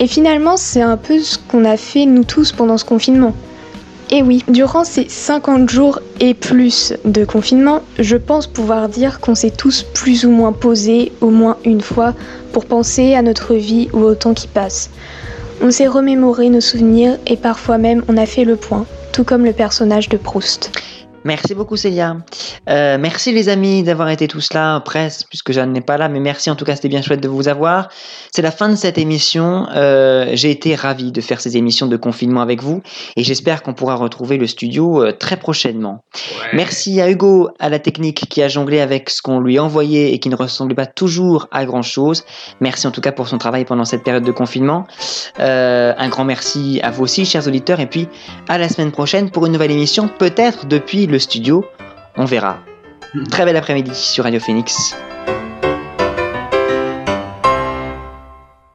Et 0.00 0.06
finalement, 0.06 0.56
c'est 0.56 0.82
un 0.82 0.96
peu 0.96 1.20
ce 1.20 1.38
qu'on 1.38 1.64
a 1.64 1.76
fait 1.76 2.04
nous 2.04 2.24
tous 2.24 2.52
pendant 2.52 2.78
ce 2.78 2.84
confinement. 2.84 3.34
Et 4.14 4.22
oui, 4.22 4.44
durant 4.46 4.84
ces 4.84 5.08
50 5.08 5.70
jours 5.70 5.98
et 6.20 6.34
plus 6.34 6.92
de 7.06 7.24
confinement, 7.24 7.80
je 7.98 8.18
pense 8.18 8.46
pouvoir 8.46 8.90
dire 8.90 9.20
qu'on 9.20 9.34
s'est 9.34 9.50
tous 9.50 9.84
plus 9.94 10.26
ou 10.26 10.30
moins 10.30 10.52
posés 10.52 11.12
au 11.22 11.30
moins 11.30 11.56
une 11.64 11.80
fois 11.80 12.12
pour 12.52 12.66
penser 12.66 13.14
à 13.14 13.22
notre 13.22 13.54
vie 13.54 13.88
ou 13.94 14.00
au 14.00 14.14
temps 14.14 14.34
qui 14.34 14.48
passe. 14.48 14.90
On 15.62 15.70
s'est 15.70 15.86
remémoré 15.86 16.50
nos 16.50 16.60
souvenirs 16.60 17.16
et 17.26 17.38
parfois 17.38 17.78
même 17.78 18.04
on 18.06 18.18
a 18.18 18.26
fait 18.26 18.44
le 18.44 18.56
point, 18.56 18.84
tout 19.14 19.24
comme 19.24 19.46
le 19.46 19.54
personnage 19.54 20.10
de 20.10 20.18
Proust. 20.18 20.70
Merci 21.24 21.54
beaucoup 21.54 21.76
Célia. 21.76 22.16
Euh, 22.68 22.98
merci 22.98 23.32
les 23.32 23.48
amis 23.48 23.84
d'avoir 23.84 24.08
été 24.08 24.26
tous 24.26 24.52
là, 24.52 24.80
presque, 24.80 25.28
puisque 25.28 25.52
je 25.52 25.60
n'ai 25.60 25.80
pas 25.80 25.96
là, 25.96 26.08
mais 26.08 26.18
merci 26.18 26.50
en 26.50 26.56
tout 26.56 26.64
cas, 26.64 26.74
c'était 26.74 26.88
bien 26.88 27.00
chouette 27.00 27.20
de 27.20 27.28
vous 27.28 27.46
avoir. 27.46 27.88
C'est 28.32 28.42
la 28.42 28.50
fin 28.50 28.68
de 28.68 28.74
cette 28.74 28.98
émission. 28.98 29.66
Euh, 29.74 30.30
J'ai 30.32 30.50
été 30.50 30.74
ravi 30.74 31.12
de 31.12 31.20
faire 31.20 31.40
ces 31.40 31.56
émissions 31.56 31.86
de 31.86 31.96
confinement 31.96 32.40
avec 32.40 32.62
vous 32.62 32.82
et 33.16 33.22
j'espère 33.22 33.62
qu'on 33.62 33.72
pourra 33.72 33.94
retrouver 33.94 34.36
le 34.36 34.48
studio 34.48 35.02
euh, 35.02 35.12
très 35.12 35.36
prochainement. 35.36 36.04
Ouais. 36.14 36.48
Merci 36.54 37.00
à 37.00 37.08
Hugo, 37.08 37.50
à 37.60 37.68
la 37.68 37.78
technique 37.78 38.26
qui 38.28 38.42
a 38.42 38.48
jonglé 38.48 38.80
avec 38.80 39.08
ce 39.08 39.22
qu'on 39.22 39.38
lui 39.38 39.60
envoyait 39.60 40.12
et 40.12 40.18
qui 40.18 40.28
ne 40.28 40.36
ressemblait 40.36 40.74
pas 40.74 40.86
toujours 40.86 41.46
à 41.52 41.64
grand 41.64 41.82
chose. 41.82 42.24
Merci 42.60 42.88
en 42.88 42.90
tout 42.90 43.00
cas 43.00 43.12
pour 43.12 43.28
son 43.28 43.38
travail 43.38 43.64
pendant 43.64 43.84
cette 43.84 44.02
période 44.02 44.24
de 44.24 44.32
confinement. 44.32 44.86
Un 45.38 46.08
grand 46.08 46.24
merci 46.24 46.80
à 46.82 46.90
vous 46.90 47.04
aussi, 47.04 47.24
chers 47.24 47.46
auditeurs, 47.46 47.80
et 47.80 47.86
puis 47.86 48.08
à 48.48 48.58
la 48.58 48.68
semaine 48.68 48.90
prochaine 48.90 49.30
pour 49.30 49.46
une 49.46 49.52
nouvelle 49.52 49.70
émission, 49.70 50.08
peut-être 50.08 50.66
depuis 50.66 51.06
le 51.12 51.18
studio. 51.18 51.64
On 52.16 52.24
verra. 52.24 52.58
Très 53.30 53.44
bel 53.44 53.56
après-midi 53.56 53.94
sur 53.94 54.24
Radio 54.24 54.40
Phoenix. 54.40 54.96